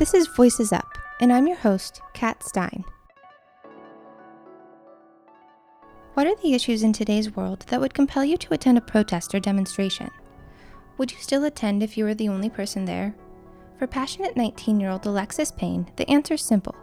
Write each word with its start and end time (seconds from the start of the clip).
This 0.00 0.14
is 0.14 0.28
Voices 0.28 0.72
Up, 0.72 0.96
and 1.20 1.30
I'm 1.30 1.46
your 1.46 1.58
host, 1.58 2.00
Kat 2.14 2.42
Stein. 2.42 2.86
What 6.14 6.26
are 6.26 6.34
the 6.36 6.54
issues 6.54 6.82
in 6.82 6.94
today's 6.94 7.36
world 7.36 7.66
that 7.68 7.82
would 7.82 7.92
compel 7.92 8.24
you 8.24 8.38
to 8.38 8.54
attend 8.54 8.78
a 8.78 8.80
protest 8.80 9.34
or 9.34 9.40
demonstration? 9.40 10.08
Would 10.96 11.12
you 11.12 11.18
still 11.18 11.44
attend 11.44 11.82
if 11.82 11.98
you 11.98 12.04
were 12.04 12.14
the 12.14 12.30
only 12.30 12.48
person 12.48 12.86
there? 12.86 13.14
For 13.78 13.86
passionate 13.86 14.38
19 14.38 14.80
year 14.80 14.88
old 14.88 15.04
Alexis 15.04 15.52
Payne, 15.52 15.92
the 15.96 16.08
answer 16.08 16.32
is 16.32 16.40
simple. 16.40 16.76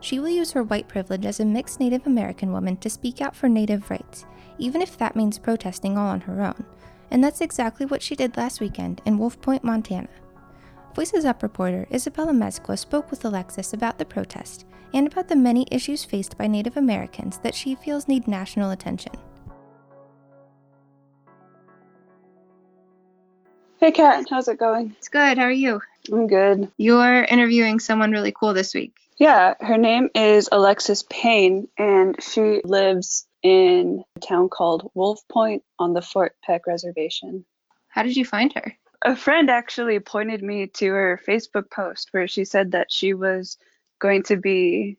She 0.00 0.18
will 0.18 0.30
use 0.30 0.52
her 0.52 0.62
white 0.62 0.88
privilege 0.88 1.26
as 1.26 1.40
a 1.40 1.44
mixed 1.44 1.78
Native 1.78 2.06
American 2.06 2.52
woman 2.52 2.78
to 2.78 2.88
speak 2.88 3.20
out 3.20 3.36
for 3.36 3.50
Native 3.50 3.90
rights, 3.90 4.24
even 4.56 4.80
if 4.80 4.96
that 4.96 5.14
means 5.14 5.38
protesting 5.38 5.98
all 5.98 6.08
on 6.08 6.22
her 6.22 6.40
own. 6.40 6.64
And 7.10 7.22
that's 7.22 7.42
exactly 7.42 7.84
what 7.84 8.00
she 8.00 8.16
did 8.16 8.38
last 8.38 8.62
weekend 8.62 9.02
in 9.04 9.18
Wolf 9.18 9.38
Point, 9.42 9.62
Montana. 9.62 10.08
Voices 10.94 11.24
Up 11.24 11.42
reporter 11.42 11.86
Isabelle 11.90 12.26
Amezcua 12.26 12.78
spoke 12.78 13.10
with 13.10 13.24
Alexis 13.24 13.72
about 13.72 13.98
the 13.98 14.04
protest 14.04 14.66
and 14.92 15.06
about 15.06 15.26
the 15.26 15.36
many 15.36 15.66
issues 15.70 16.04
faced 16.04 16.36
by 16.36 16.46
Native 16.46 16.76
Americans 16.76 17.38
that 17.38 17.54
she 17.54 17.74
feels 17.74 18.08
need 18.08 18.28
national 18.28 18.70
attention. 18.70 19.14
Hey 23.80 23.90
Kat, 23.90 24.26
how's 24.28 24.48
it 24.48 24.58
going? 24.58 24.94
It's 24.98 25.08
good. 25.08 25.38
How 25.38 25.44
are 25.44 25.50
you? 25.50 25.80
I'm 26.12 26.26
good. 26.26 26.70
You're 26.76 27.24
interviewing 27.24 27.80
someone 27.80 28.12
really 28.12 28.32
cool 28.32 28.52
this 28.52 28.74
week. 28.74 28.94
Yeah, 29.18 29.54
her 29.60 29.78
name 29.78 30.10
is 30.14 30.50
Alexis 30.52 31.04
Payne, 31.08 31.68
and 31.78 32.22
she 32.22 32.60
lives 32.64 33.26
in 33.42 34.04
a 34.16 34.20
town 34.20 34.50
called 34.50 34.90
Wolf 34.94 35.26
Point 35.28 35.64
on 35.78 35.94
the 35.94 36.02
Fort 36.02 36.36
Peck 36.44 36.66
Reservation. 36.66 37.46
How 37.88 38.02
did 38.02 38.16
you 38.16 38.24
find 38.24 38.52
her? 38.52 38.76
A 39.04 39.16
friend 39.16 39.50
actually 39.50 39.98
pointed 39.98 40.42
me 40.42 40.68
to 40.68 40.86
her 40.86 41.20
Facebook 41.26 41.70
post 41.70 42.08
where 42.12 42.28
she 42.28 42.44
said 42.44 42.72
that 42.72 42.92
she 42.92 43.14
was 43.14 43.58
going 44.00 44.22
to 44.24 44.36
be 44.36 44.98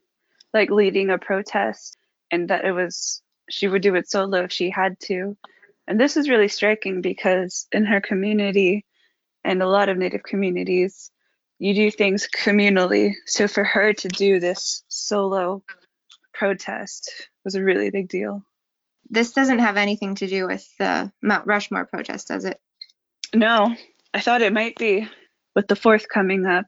like 0.54 0.70
leading 0.70 1.10
a 1.10 1.18
protest 1.18 1.98
and 2.32 2.50
that 2.50 2.66
it 2.66 2.74
was 2.74 3.22
she 3.50 3.68
would 3.68 3.82
do 3.82 3.96
it 3.96 4.10
solo 4.10 4.44
if 4.44 4.52
she 4.52 4.70
had 4.70 5.00
to. 5.02 5.38
And 5.88 6.00
this 6.00 6.18
is 6.18 6.30
really 6.30 6.48
striking 6.48 7.02
because 7.02 7.68
in 7.72 7.86
her 7.86 8.02
community 8.02 8.86
and 9.44 9.62
a 9.62 9.68
lot 9.68 9.90
of 9.90 9.98
native 9.98 10.24
communities, 10.24 11.12
you 11.60 11.74
do 11.74 11.92
things 11.92 12.28
communally. 12.34 13.14
So 13.26 13.48
for 13.48 13.64
her 13.64 13.94
to 13.94 14.08
do 14.08 14.40
this 14.40 14.84
solo 14.88 15.64
protest 16.34 17.12
was 17.44 17.56
a 17.56 17.64
really 17.64 17.90
big 17.90 18.10
deal. 18.10 18.44
This 19.10 19.34
doesn't 19.34 19.60
have 19.60 19.78
anything 19.78 20.16
to 20.16 20.28
do 20.28 20.48
with 20.48 20.66
the 20.78 21.12
Mount 21.22 21.46
Rushmore 21.46 21.86
protest, 21.86 22.30
does 22.30 22.46
it? 22.46 22.60
No, 23.36 23.76
I 24.14 24.20
thought 24.20 24.42
it 24.42 24.54
might 24.54 24.78
be. 24.78 25.08
With 25.56 25.68
the 25.68 25.76
fourth 25.76 26.08
coming 26.08 26.46
up, 26.46 26.66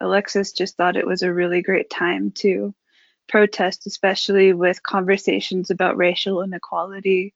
Alexis 0.00 0.52
just 0.52 0.76
thought 0.76 0.96
it 0.96 1.06
was 1.06 1.22
a 1.22 1.32
really 1.32 1.62
great 1.62 1.90
time 1.90 2.30
to 2.36 2.74
protest, 3.28 3.86
especially 3.86 4.52
with 4.52 4.82
conversations 4.82 5.70
about 5.70 5.96
racial 5.96 6.42
inequality 6.42 7.34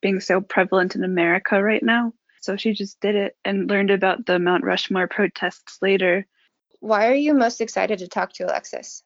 being 0.00 0.20
so 0.20 0.40
prevalent 0.40 0.94
in 0.94 1.04
America 1.04 1.62
right 1.62 1.82
now. 1.82 2.12
So 2.40 2.56
she 2.56 2.72
just 2.72 3.00
did 3.00 3.14
it 3.14 3.36
and 3.44 3.68
learned 3.68 3.90
about 3.90 4.26
the 4.26 4.38
Mount 4.38 4.64
Rushmore 4.64 5.08
protests 5.08 5.78
later. 5.82 6.26
Why 6.80 7.08
are 7.08 7.14
you 7.14 7.34
most 7.34 7.60
excited 7.60 8.00
to 8.00 8.08
talk 8.08 8.32
to 8.34 8.44
Alexis? 8.44 9.02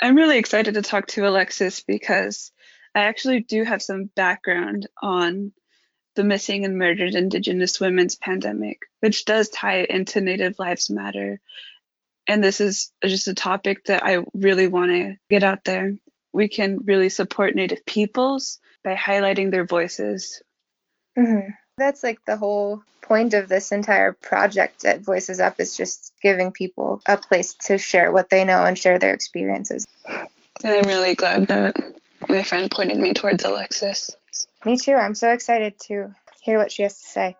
I'm 0.00 0.16
really 0.16 0.38
excited 0.38 0.74
to 0.74 0.82
talk 0.82 1.06
to 1.08 1.28
Alexis 1.28 1.82
because 1.82 2.52
I 2.94 3.00
actually 3.00 3.40
do 3.40 3.64
have 3.64 3.82
some 3.82 4.10
background 4.16 4.88
on 5.00 5.52
the 6.14 6.24
missing 6.24 6.64
and 6.64 6.76
murdered 6.76 7.14
Indigenous 7.14 7.80
women's 7.80 8.16
pandemic, 8.16 8.80
which 9.00 9.24
does 9.24 9.48
tie 9.48 9.86
into 9.88 10.20
Native 10.20 10.58
Lives 10.58 10.90
Matter. 10.90 11.40
And 12.26 12.42
this 12.42 12.60
is 12.60 12.92
just 13.04 13.28
a 13.28 13.34
topic 13.34 13.84
that 13.86 14.04
I 14.04 14.24
really 14.34 14.66
want 14.66 14.90
to 14.90 15.16
get 15.28 15.42
out 15.42 15.64
there. 15.64 15.94
We 16.32 16.48
can 16.48 16.78
really 16.84 17.08
support 17.08 17.54
Native 17.54 17.84
peoples 17.86 18.58
by 18.84 18.94
highlighting 18.94 19.50
their 19.50 19.64
voices. 19.64 20.42
Mm-hmm. 21.18 21.50
That's 21.76 22.02
like 22.02 22.24
the 22.24 22.36
whole 22.36 22.82
point 23.02 23.34
of 23.34 23.48
this 23.48 23.72
entire 23.72 24.12
project 24.12 24.84
at 24.84 25.00
Voices 25.00 25.40
Up 25.40 25.58
is 25.58 25.76
just 25.76 26.12
giving 26.22 26.52
people 26.52 27.00
a 27.06 27.16
place 27.16 27.54
to 27.66 27.78
share 27.78 28.12
what 28.12 28.30
they 28.30 28.44
know 28.44 28.64
and 28.64 28.78
share 28.78 28.98
their 28.98 29.14
experiences. 29.14 29.86
And 30.06 30.28
I'm 30.64 30.86
really 30.86 31.14
glad 31.14 31.48
that 31.48 31.76
my 32.28 32.42
friend 32.42 32.70
pointed 32.70 32.98
me 32.98 33.14
towards 33.14 33.44
Alexis. 33.44 34.14
Me 34.66 34.76
too. 34.76 34.94
I'm 34.94 35.14
so 35.14 35.30
excited 35.30 35.78
to 35.86 36.14
hear 36.42 36.58
what 36.58 36.70
she 36.70 36.82
has 36.82 36.98
to 37.00 37.06
say. 37.06 37.36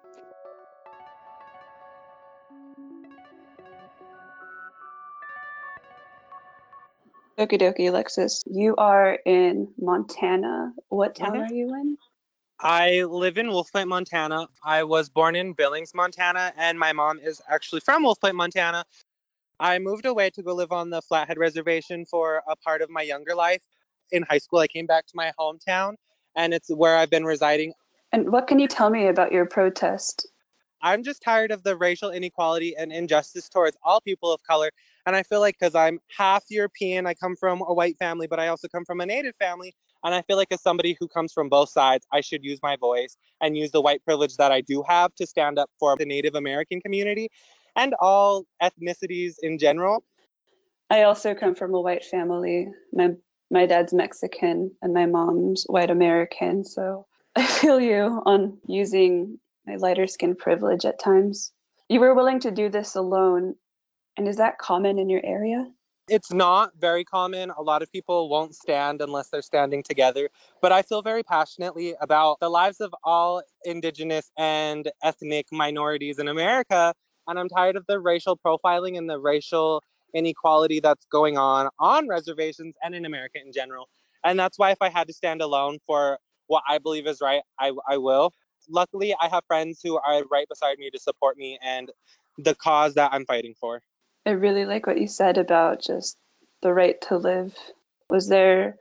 Okie 7.39 7.61
dokie, 7.61 7.89
Alexis. 7.89 8.43
You 8.47 8.75
are 8.77 9.19
in 9.25 9.69
Montana. 9.79 10.73
What 10.89 11.15
town 11.15 11.37
are 11.37 11.53
you 11.53 11.75
in? 11.75 11.97
I 12.59 13.05
live 13.05 13.39
in 13.39 13.49
Wolf 13.49 13.73
Point, 13.73 13.89
Montana. 13.89 14.47
I 14.63 14.85
was 14.85 15.09
born 15.09 15.35
in 15.35 15.55
Billings, 15.55 15.95
Montana, 15.95 16.53
and 16.57 16.79
my 16.79 16.93
mom 16.93 17.19
is 17.19 17.41
actually 17.49 17.81
from 17.81 18.03
Wolf 18.03 18.21
Point, 18.21 18.35
Montana. 18.35 18.85
I 19.59 19.79
moved 19.79 20.05
away 20.05 20.29
to 20.31 20.43
go 20.43 20.55
live 20.55 20.73
on 20.73 20.91
the 20.91 21.01
Flathead 21.01 21.39
Reservation 21.39 22.05
for 22.05 22.43
a 22.47 22.57
part 22.57 22.83
of 22.83 22.91
my 22.91 23.03
younger 23.03 23.35
life. 23.35 23.63
In 24.13 24.23
high 24.23 24.39
school, 24.39 24.59
I 24.59 24.67
came 24.67 24.87
back 24.87 25.07
to 25.07 25.13
my 25.15 25.33
hometown, 25.39 25.95
and 26.37 26.55
it's 26.55 26.69
where 26.69 26.97
I've 26.97 27.11
been 27.11 27.25
residing. 27.25 27.73
And 28.13 28.31
what 28.33 28.47
can 28.47 28.59
you 28.59 28.69
tell 28.69 28.91
me 28.91 29.09
about 29.09 29.33
your 29.33 29.47
protest? 29.47 30.27
I'm 30.83 31.03
just 31.03 31.23
tired 31.23 31.51
of 31.51 31.63
the 31.63 31.77
racial 31.77 32.11
inequality 32.11 32.75
and 32.77 32.93
injustice 32.93 33.49
towards 33.49 33.77
all 33.85 34.01
people 34.01 34.33
of 34.33 34.43
color. 34.43 34.71
And 35.07 35.15
I 35.15 35.23
feel 35.23 35.41
like 35.41 35.57
because 35.59 35.75
I'm 35.75 35.99
half 36.17 36.45
European, 36.49 37.07
I 37.07 37.15
come 37.15 37.37
from 37.37 37.61
a 37.61 37.75
white 37.75 37.99
family, 37.99 38.27
but 38.27 38.41
I 38.41 38.49
also 38.49 38.69
come 38.69 38.85
from 38.85 39.01
a 39.01 39.07
Native 39.07 39.35
family. 39.39 39.75
And 40.03 40.15
I 40.15 40.23
feel 40.23 40.39
like 40.39 40.49
as 40.51 40.63
somebody 40.63 40.97
who 40.99 41.09
comes 41.09 41.33
from 41.33 41.51
both 41.51 41.69
sides, 41.69 42.07
I 42.13 42.23
should 42.23 42.43
use 42.43 42.59
my 42.63 42.77
voice 42.77 43.17
and 43.43 43.57
use 43.57 43.71
the 43.71 43.83
white 43.83 44.03
privilege 44.05 44.37
that 44.37 44.51
I 44.51 44.63
do 44.63 44.83
have 44.89 45.15
to 45.17 45.27
stand 45.27 45.59
up 45.59 45.71
for 45.79 45.97
the 45.97 46.07
Native 46.07 46.35
American 46.35 46.81
community 46.81 47.29
and 47.77 47.95
all 48.01 48.45
ethnicities 48.63 49.35
in 49.43 49.59
general. 49.59 50.03
I 50.89 51.03
also 51.03 51.35
come 51.35 51.55
from 51.55 51.75
a 51.75 51.81
white 51.81 52.05
family. 52.05 52.69
My 52.93 53.11
my 53.51 53.67
dad's 53.67 53.93
Mexican 53.93 54.71
and 54.81 54.95
my 54.95 55.07
mom's 55.07 55.65
white 55.65 55.91
American, 55.91 56.65
so 56.65 57.07
I 57.37 57.47
feel 57.47 57.81
you 57.81 58.23
on 58.27 58.59
using 58.67 59.39
my 59.67 59.77
lighter 59.77 60.07
skin 60.07 60.35
privilege 60.35 60.85
at 60.85 60.99
times. 60.99 61.53
You 61.89 62.01
were 62.01 62.15
willing 62.15 62.41
to 62.41 62.51
do 62.51 62.69
this 62.69 62.95
alone, 62.95 63.55
and 64.17 64.29
is 64.29 64.37
that 64.37 64.59
common 64.59 64.99
in 64.99 65.09
your 65.09 65.21
area? 65.25 65.67
It's 66.09 66.33
not 66.33 66.73
very 66.77 67.05
common. 67.05 67.53
A 67.57 67.63
lot 67.63 67.83
of 67.83 67.93
people 67.93 68.29
won't 68.29 68.57
stand 68.57 69.01
unless 69.01 69.29
they're 69.29 69.43
standing 69.43 69.85
together. 69.85 70.29
But 70.61 70.73
I 70.73 70.83
feel 70.83 71.03
very 71.03 71.23
passionately 71.23 71.95
about 72.01 72.41
the 72.41 72.49
lives 72.49 72.81
of 72.81 72.93
all 73.05 73.43
Indigenous 73.65 74.29
and 74.37 74.91
ethnic 75.05 75.47
minorities 75.53 76.19
in 76.19 76.27
America. 76.27 76.95
And 77.29 77.39
I'm 77.39 77.49
tired 77.49 77.77
of 77.77 77.87
the 77.87 78.01
racial 78.01 78.37
profiling 78.37 78.99
and 78.99 79.09
the 79.09 79.21
racial 79.21 79.85
inequality 80.15 80.81
that's 80.81 81.05
going 81.07 81.39
on 81.39 81.69
on 81.79 82.09
reservations 82.09 82.75
and 82.83 82.95
in 82.95 83.05
America 83.05 83.39
in 83.45 83.53
general. 83.53 83.89
And 84.25 84.39
that's 84.39 84.59
why, 84.59 84.71
if 84.71 84.79
I 84.81 84.91
had 84.91 85.07
to 85.09 85.15
stand 85.15 85.41
alone 85.43 85.79
for 85.87 86.19
what 86.47 86.63
I 86.69 86.79
believe 86.79 87.07
is 87.07 87.21
right, 87.21 87.43
I, 87.59 87.73
I 87.89 87.99
will. 87.99 88.33
Luckily, 88.69 89.15
I 89.21 89.29
have 89.29 89.45
friends 89.47 89.81
who 89.83 89.97
are 89.97 90.25
right 90.31 90.49
beside 90.49 90.79
me 90.79 90.91
to 90.91 90.99
support 90.99 91.37
me 91.39 91.59
and 91.63 91.91
the 92.37 92.55
cause 92.55 92.95
that 92.95 93.13
I'm 93.13 93.25
fighting 93.25 93.55
for. 93.59 93.83
I 94.27 94.31
really 94.31 94.67
like 94.67 94.87
what 94.87 95.01
you 95.01 95.09
said 95.09 95.39
about 95.39 95.83
just 95.83 96.19
the 96.63 96.73
right 96.73 97.01
to 97.03 97.17
live. 97.17 97.57
Was 98.11 98.29
there 98.29 98.77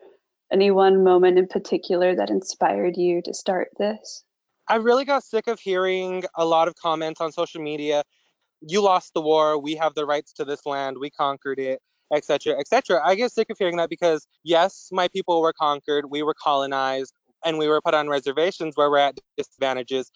any 0.51 0.71
one 0.71 1.03
moment 1.03 1.37
in 1.37 1.47
particular 1.47 2.15
that 2.15 2.29
inspired 2.29 2.97
you 2.97 3.21
to 3.23 3.33
start 3.33 3.69
this? 3.77 4.23
I 4.67 4.75
really 4.75 5.05
got 5.05 5.23
sick 5.23 5.47
of 5.47 5.59
hearing 5.59 6.23
a 6.35 6.45
lot 6.45 6.67
of 6.67 6.75
comments 6.75 7.21
on 7.21 7.31
social 7.31 7.61
media. 7.61 8.03
You 8.61 8.81
lost 8.81 9.13
the 9.13 9.21
war. 9.21 9.57
We 9.57 9.75
have 9.75 9.95
the 9.95 10.05
rights 10.05 10.33
to 10.33 10.45
this 10.45 10.65
land. 10.65 10.97
We 10.99 11.09
conquered 11.09 11.59
it, 11.59 11.79
etc., 12.13 12.57
etc. 12.59 13.01
I 13.03 13.15
get 13.15 13.31
sick 13.31 13.49
of 13.49 13.57
hearing 13.57 13.77
that 13.77 13.89
because 13.89 14.27
yes, 14.43 14.89
my 14.91 15.07
people 15.07 15.41
were 15.41 15.53
conquered. 15.53 16.09
We 16.09 16.23
were 16.23 16.35
colonized, 16.41 17.13
and 17.45 17.57
we 17.57 17.67
were 17.67 17.81
put 17.81 17.93
on 17.93 18.09
reservations 18.09 18.75
where 18.75 18.89
we're 18.89 18.97
at 18.97 19.17
disadvantages. 19.37 20.11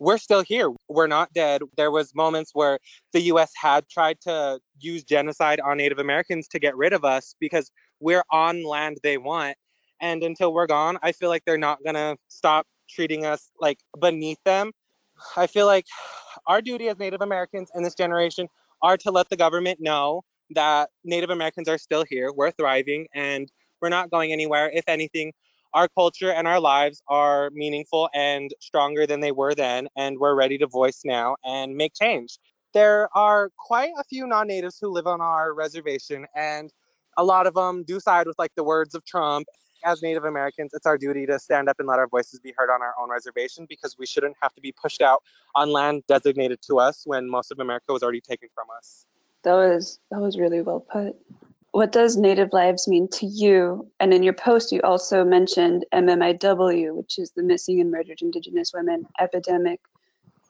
We're 0.00 0.18
still 0.18 0.42
here. 0.42 0.70
We're 0.88 1.08
not 1.08 1.32
dead. 1.32 1.62
There 1.76 1.90
was 1.90 2.14
moments 2.14 2.52
where 2.54 2.78
the 3.12 3.20
U.S. 3.22 3.50
had 3.60 3.88
tried 3.88 4.20
to 4.22 4.60
use 4.78 5.02
genocide 5.02 5.58
on 5.58 5.78
Native 5.78 5.98
Americans 5.98 6.46
to 6.48 6.60
get 6.60 6.76
rid 6.76 6.92
of 6.92 7.04
us 7.04 7.34
because 7.40 7.70
we're 7.98 8.22
on 8.30 8.62
land 8.62 8.98
they 9.02 9.18
want. 9.18 9.56
And 10.00 10.22
until 10.22 10.54
we're 10.54 10.68
gone, 10.68 10.98
I 11.02 11.10
feel 11.10 11.28
like 11.28 11.42
they're 11.44 11.58
not 11.58 11.78
gonna 11.84 12.16
stop 12.28 12.66
treating 12.88 13.26
us 13.26 13.50
like 13.60 13.80
beneath 14.00 14.38
them. 14.44 14.70
I 15.36 15.48
feel 15.48 15.66
like 15.66 15.86
our 16.48 16.60
duty 16.60 16.88
as 16.88 16.98
Native 16.98 17.20
Americans 17.22 17.70
in 17.74 17.82
this 17.84 17.94
generation 17.94 18.48
are 18.82 18.96
to 18.96 19.10
let 19.12 19.28
the 19.28 19.36
government 19.36 19.78
know 19.80 20.22
that 20.54 20.90
Native 21.04 21.30
Americans 21.30 21.68
are 21.68 21.78
still 21.78 22.04
here, 22.08 22.32
we're 22.32 22.50
thriving, 22.52 23.06
and 23.14 23.52
we're 23.80 23.90
not 23.90 24.10
going 24.10 24.32
anywhere. 24.32 24.70
If 24.74 24.84
anything, 24.88 25.32
our 25.74 25.88
culture 25.88 26.32
and 26.32 26.48
our 26.48 26.58
lives 26.58 27.02
are 27.08 27.50
meaningful 27.52 28.08
and 28.14 28.50
stronger 28.60 29.06
than 29.06 29.20
they 29.20 29.32
were 29.32 29.54
then, 29.54 29.88
and 29.96 30.18
we're 30.18 30.34
ready 30.34 30.56
to 30.58 30.66
voice 30.66 31.02
now 31.04 31.36
and 31.44 31.76
make 31.76 31.92
change. 31.94 32.38
there 32.74 33.08
are 33.16 33.50
quite 33.58 33.92
a 33.98 34.04
few 34.04 34.26
non-natives 34.26 34.78
who 34.80 34.88
live 34.90 35.06
on 35.06 35.20
our 35.20 35.54
reservation 35.54 36.26
and 36.34 36.70
a 37.16 37.24
lot 37.24 37.46
of 37.46 37.54
them 37.54 37.82
do 37.84 37.98
side 37.98 38.26
with 38.26 38.38
like 38.38 38.52
the 38.56 38.64
words 38.64 38.94
of 38.94 39.04
Trump. 39.04 39.46
As 39.84 40.02
Native 40.02 40.24
Americans, 40.24 40.72
it's 40.74 40.86
our 40.86 40.98
duty 40.98 41.26
to 41.26 41.38
stand 41.38 41.68
up 41.68 41.78
and 41.78 41.88
let 41.88 41.98
our 41.98 42.08
voices 42.08 42.40
be 42.40 42.52
heard 42.56 42.70
on 42.70 42.82
our 42.82 42.94
own 43.00 43.10
reservation 43.10 43.66
because 43.68 43.96
we 43.98 44.06
shouldn't 44.06 44.36
have 44.42 44.54
to 44.54 44.60
be 44.60 44.72
pushed 44.72 45.00
out 45.00 45.22
on 45.54 45.70
land 45.70 46.02
designated 46.08 46.60
to 46.62 46.78
us 46.78 47.02
when 47.04 47.28
most 47.28 47.50
of 47.50 47.58
America 47.60 47.92
was 47.92 48.02
already 48.02 48.20
taken 48.20 48.48
from 48.54 48.66
us. 48.76 49.06
That 49.44 49.54
was 49.54 49.98
that 50.10 50.20
was 50.20 50.38
really 50.38 50.62
well 50.62 50.80
put. 50.80 51.16
What 51.70 51.92
does 51.92 52.16
Native 52.16 52.52
Lives 52.52 52.88
mean 52.88 53.08
to 53.08 53.26
you? 53.26 53.90
And 54.00 54.12
in 54.12 54.22
your 54.22 54.32
post, 54.32 54.72
you 54.72 54.80
also 54.82 55.24
mentioned 55.24 55.84
MMIW, 55.92 56.94
which 56.94 57.18
is 57.18 57.30
the 57.32 57.42
Missing 57.42 57.80
and 57.80 57.90
Murdered 57.90 58.22
Indigenous 58.22 58.72
Women 58.72 59.06
Epidemic. 59.20 59.80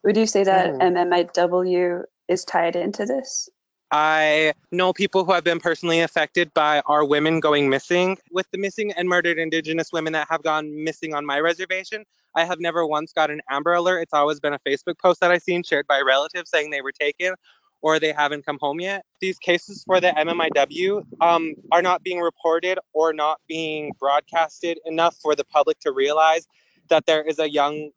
Would 0.05 0.17
you 0.17 0.27
say 0.27 0.45
that 0.45 0.75
mm. 0.75 0.81
MMIW 0.81 2.05
is 2.29 2.45
tied 2.45 2.77
into 2.77 3.05
this? 3.05 3.49
I 3.91 4.53
know 4.71 4.93
people 4.93 5.25
who 5.25 5.33
have 5.33 5.45
been 5.45 5.61
personally 5.61 6.01
affected 6.01 6.53
by 6.53 6.81
our 6.87 7.05
women 7.05 7.41
going 7.41 7.71
missing. 7.71 8.19
With 8.31 8.47
the 8.51 8.59
missing 8.59 8.93
and 8.93 9.09
murdered 9.09 9.39
Indigenous 9.39 9.93
women 9.93 10.13
that 10.13 10.27
have 10.31 10.43
gone 10.43 10.85
missing 10.85 11.15
on 11.15 11.25
my 11.25 11.41
reservation, 11.41 12.05
I 12.35 12.45
have 12.45 12.61
never 12.61 12.87
once 12.87 13.13
got 13.13 13.31
an 13.31 13.41
Amber 13.49 13.73
Alert. 13.73 14.01
It's 14.01 14.13
always 14.13 14.41
been 14.41 14.53
a 14.53 14.59
Facebook 14.59 14.99
post 14.99 15.21
that 15.21 15.31
I've 15.31 15.43
seen 15.43 15.63
shared 15.63 15.87
by 15.87 16.01
relatives 16.01 16.51
saying 16.51 16.71
they 16.71 16.83
were 16.83 16.93
taken 16.93 17.35
or 17.81 17.99
they 17.99 18.13
haven't 18.13 18.45
come 18.45 18.59
home 18.61 18.81
yet. 18.81 19.05
These 19.21 19.39
cases 19.39 19.85
for 19.85 20.01
the 20.01 20.09
MMIW 20.09 21.05
um, 21.21 21.55
are 21.73 21.83
not 21.83 22.03
being 22.03 22.21
reported 22.21 22.79
or 22.93 23.13
not 23.13 23.41
being 23.49 23.93
broadcasted 23.99 24.79
enough 24.85 25.17
for 25.23 25.35
the 25.35 25.45
public 25.45 25.79
to 25.81 25.93
realize 25.93 26.47
that 26.91 27.07
there 27.07 27.23
is 27.23 27.39
a 27.39 27.49
young 27.49 27.91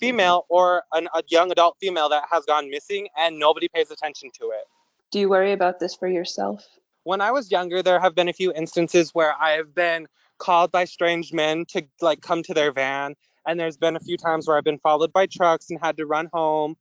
female 0.00 0.46
or 0.48 0.82
an, 0.92 1.08
a 1.14 1.22
young 1.28 1.52
adult 1.52 1.76
female 1.80 2.08
that 2.08 2.24
has 2.30 2.44
gone 2.46 2.70
missing 2.70 3.06
and 3.18 3.38
nobody 3.38 3.68
pays 3.68 3.90
attention 3.90 4.30
to 4.40 4.46
it. 4.50 4.64
Do 5.10 5.18
you 5.18 5.28
worry 5.28 5.52
about 5.52 5.80
this 5.80 5.94
for 5.94 6.08
yourself? 6.08 6.66
When 7.04 7.20
I 7.20 7.30
was 7.30 7.50
younger, 7.50 7.82
there 7.82 8.00
have 8.00 8.14
been 8.14 8.28
a 8.28 8.32
few 8.32 8.52
instances 8.52 9.10
where 9.14 9.34
I 9.40 9.52
have 9.52 9.74
been 9.74 10.06
called 10.38 10.70
by 10.70 10.84
strange 10.84 11.32
men 11.32 11.64
to 11.66 11.84
like 12.00 12.20
come 12.20 12.42
to 12.44 12.54
their 12.54 12.72
van 12.72 13.14
and 13.46 13.58
there's 13.58 13.76
been 13.76 13.96
a 13.96 14.00
few 14.00 14.16
times 14.16 14.46
where 14.46 14.56
I've 14.56 14.64
been 14.64 14.78
followed 14.78 15.12
by 15.12 15.26
trucks 15.26 15.70
and 15.70 15.78
had 15.82 15.96
to 15.96 16.06
run 16.06 16.28
home 16.32 16.76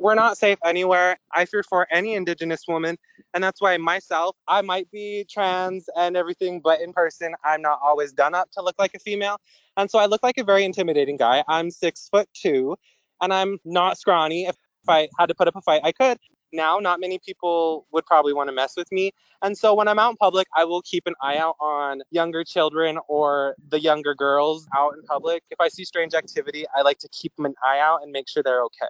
we're 0.00 0.14
not 0.14 0.38
safe 0.38 0.58
anywhere. 0.64 1.18
I 1.32 1.44
fear 1.44 1.62
for 1.62 1.86
any 1.90 2.14
Indigenous 2.14 2.62
woman. 2.68 2.96
And 3.34 3.42
that's 3.42 3.60
why 3.60 3.76
myself, 3.76 4.36
I 4.46 4.62
might 4.62 4.90
be 4.90 5.26
trans 5.28 5.88
and 5.96 6.16
everything, 6.16 6.60
but 6.60 6.80
in 6.80 6.92
person, 6.92 7.34
I'm 7.44 7.62
not 7.62 7.80
always 7.82 8.12
done 8.12 8.34
up 8.34 8.50
to 8.52 8.62
look 8.62 8.76
like 8.78 8.94
a 8.94 8.98
female. 8.98 9.38
And 9.76 9.90
so 9.90 9.98
I 9.98 10.06
look 10.06 10.22
like 10.22 10.38
a 10.38 10.44
very 10.44 10.64
intimidating 10.64 11.16
guy. 11.16 11.44
I'm 11.48 11.70
six 11.70 12.08
foot 12.08 12.28
two 12.32 12.76
and 13.20 13.32
I'm 13.32 13.58
not 13.64 13.98
scrawny. 13.98 14.46
If 14.46 14.56
I 14.88 15.08
had 15.18 15.26
to 15.26 15.34
put 15.34 15.48
up 15.48 15.56
a 15.56 15.60
fight, 15.60 15.82
I 15.84 15.92
could. 15.92 16.18
Now, 16.52 16.78
not 16.78 17.00
many 17.00 17.18
people 17.18 17.86
would 17.92 18.06
probably 18.06 18.32
want 18.32 18.48
to 18.48 18.54
mess 18.54 18.74
with 18.76 18.90
me. 18.90 19.12
And 19.42 19.56
so 19.56 19.74
when 19.74 19.88
I'm 19.88 19.98
out 19.98 20.10
in 20.10 20.16
public, 20.16 20.46
I 20.56 20.64
will 20.64 20.82
keep 20.82 21.06
an 21.06 21.14
eye 21.22 21.36
out 21.36 21.56
on 21.60 22.02
younger 22.10 22.44
children 22.44 22.98
or 23.08 23.54
the 23.68 23.80
younger 23.80 24.14
girls 24.14 24.66
out 24.76 24.94
in 24.94 25.02
public. 25.02 25.42
If 25.50 25.60
I 25.60 25.68
see 25.68 25.84
strange 25.84 26.14
activity, 26.14 26.64
I 26.74 26.82
like 26.82 26.98
to 26.98 27.08
keep 27.08 27.36
them 27.36 27.46
an 27.46 27.54
eye 27.62 27.80
out 27.80 28.02
and 28.02 28.10
make 28.12 28.28
sure 28.28 28.42
they're 28.42 28.64
okay. 28.64 28.86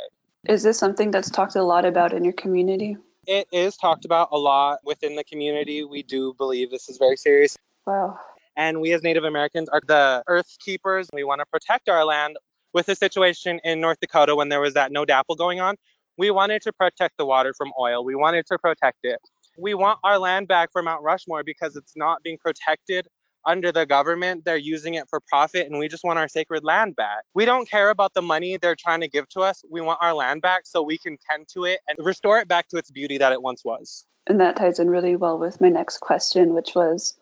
Is 0.49 0.63
this 0.63 0.79
something 0.79 1.11
that's 1.11 1.31
talked 1.31 1.57
a 1.57 1.63
lot 1.63 1.85
about 1.85 2.13
in 2.13 2.25
your 2.25 2.33
community? 2.33 2.97
It 3.27 3.47
is 3.53 3.77
talked 3.77 4.05
about 4.05 4.29
a 4.33 4.39
lot 4.39 4.79
within 4.85 5.17
the 5.17 5.25
community. 5.25 5.85
We 5.85 6.03
do 6.03 6.35
believe 6.39 6.71
this 6.71 6.89
is 6.89 6.97
very 6.97 7.17
serious. 7.17 7.59
Wow. 7.87 8.19
And 8.57 8.81
we 8.81 8.93
as 8.93 9.03
Native 9.03 9.25
Americans 9.25 9.69
are 9.69 9.83
the 9.87 10.23
earth 10.27 10.57
keepers. 10.65 11.09
We 11.13 11.25
want 11.25 11.41
to 11.41 11.47
protect 11.47 11.89
our 11.89 12.05
land. 12.05 12.39
With 12.75 12.85
the 12.85 12.95
situation 12.95 13.61
in 13.65 13.81
North 13.81 13.99
Dakota 13.99 14.37
when 14.37 14.51
there 14.51 14.61
was 14.61 14.75
that 14.75 14.93
No 14.93 15.07
DAPL 15.07 15.39
going 15.39 15.59
on, 15.59 15.77
we 16.19 16.31
wanted 16.31 16.61
to 16.63 16.73
protect 16.73 17.17
the 17.17 17.25
water 17.25 17.55
from 17.57 17.73
oil. 17.81 18.05
We 18.05 18.17
wanted 18.17 18.45
to 18.47 18.59
protect 18.59 18.99
it. 19.05 19.21
We 19.57 19.75
want 19.75 20.01
our 20.05 20.19
land 20.19 20.49
back 20.49 20.71
for 20.73 20.83
Mount 20.83 21.03
Rushmore 21.03 21.45
because 21.45 21.77
it's 21.77 21.97
not 21.97 22.23
being 22.23 22.39
protected 22.39 23.07
under 23.47 23.73
the 23.73 23.87
government. 23.87 24.45
They're 24.45 24.57
using 24.57 24.95
it 24.95 25.09
for 25.09 25.21
profit, 25.21 25.67
and 25.67 25.79
we 25.79 25.89
just 25.89 26.05
want 26.05 26.19
our 26.19 26.29
sacred 26.29 26.65
land 26.65 26.97
back. 26.97 27.25
We 27.35 27.45
don't 27.45 27.71
care 27.71 27.91
about 27.91 28.15
the 28.15 28.23
money 28.23 28.57
they're 28.57 28.77
trying 28.77 29.01
to 29.01 29.09
give 29.09 29.29
to 29.31 29.41
us. 29.41 29.63
We 29.71 29.81
want 29.81 30.01
our 30.03 30.13
land 30.13 30.43
back 30.43 30.63
so 30.65 30.83
we 30.83 30.99
can 30.99 31.17
tend 31.31 31.47
to 31.55 31.65
it 31.65 31.81
and 31.89 32.05
restore 32.05 32.39
it 32.39 32.49
back 32.49 32.69
to 32.69 32.77
its 32.77 32.91
beauty 32.91 33.19
that 33.19 33.33
it 33.33 33.41
once 33.41 33.65
was. 33.65 34.05
And 34.27 34.41
that 34.41 34.57
ties 34.57 34.79
in 34.79 34.91
really 34.91 35.17
well 35.17 35.39
with 35.39 35.61
my 35.61 35.71
next 35.71 35.99
question, 35.99 36.53
which 36.53 36.75
was 36.75 37.17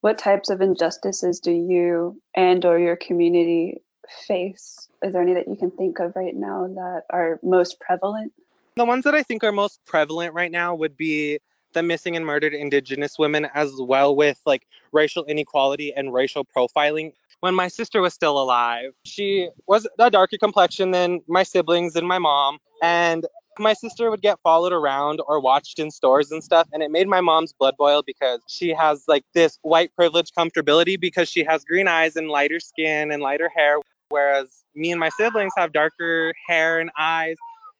what 0.00 0.18
types 0.18 0.50
of 0.50 0.60
injustices 0.60 1.40
do 1.40 1.52
you 1.52 2.20
and 2.34 2.64
or 2.64 2.78
your 2.78 2.96
community 2.96 3.82
face? 4.26 4.88
Is 5.02 5.12
there 5.12 5.22
any 5.22 5.34
that 5.34 5.48
you 5.48 5.56
can 5.56 5.70
think 5.70 5.98
of 5.98 6.14
right 6.14 6.34
now 6.34 6.66
that 6.66 7.02
are 7.10 7.38
most 7.42 7.80
prevalent? 7.80 8.32
The 8.76 8.84
ones 8.84 9.04
that 9.04 9.14
I 9.14 9.22
think 9.22 9.44
are 9.44 9.52
most 9.52 9.80
prevalent 9.84 10.34
right 10.34 10.50
now 10.50 10.74
would 10.74 10.96
be 10.96 11.40
the 11.72 11.82
missing 11.82 12.16
and 12.16 12.26
murdered 12.26 12.54
indigenous 12.54 13.18
women 13.18 13.48
as 13.54 13.72
well 13.78 14.14
with 14.14 14.40
like 14.44 14.66
racial 14.92 15.24
inequality 15.24 15.92
and 15.94 16.12
racial 16.12 16.44
profiling 16.44 17.12
when 17.40 17.54
my 17.54 17.68
sister 17.68 18.00
was 18.00 18.12
still 18.12 18.40
alive 18.40 18.92
she 19.04 19.48
was 19.66 19.86
a 19.98 20.10
darker 20.10 20.36
complexion 20.36 20.90
than 20.90 21.20
my 21.28 21.42
siblings 21.42 21.96
and 21.96 22.06
my 22.06 22.18
mom 22.18 22.58
and 22.82 23.26
my 23.58 23.72
sister 23.72 24.10
would 24.10 24.22
get 24.22 24.38
followed 24.42 24.72
around 24.72 25.20
or 25.26 25.38
watched 25.40 25.78
in 25.78 25.90
stores 25.90 26.30
and 26.32 26.42
stuff 26.42 26.66
and 26.72 26.82
it 26.82 26.90
made 26.90 27.06
my 27.06 27.20
mom's 27.20 27.52
blood 27.52 27.76
boil 27.76 28.02
because 28.02 28.40
she 28.46 28.70
has 28.70 29.04
like 29.06 29.24
this 29.34 29.58
white 29.62 29.94
privilege 29.94 30.30
comfortability 30.36 30.98
because 30.98 31.28
she 31.28 31.44
has 31.44 31.64
green 31.64 31.86
eyes 31.86 32.16
and 32.16 32.28
lighter 32.28 32.60
skin 32.60 33.12
and 33.12 33.22
lighter 33.22 33.50
hair 33.54 33.78
whereas 34.10 34.64
me 34.74 34.90
and 34.90 35.00
my 35.00 35.08
siblings 35.08 35.52
have 35.56 35.72
darker 35.72 36.32
hair 36.46 36.78
and 36.78 36.90
eyes 36.98 37.36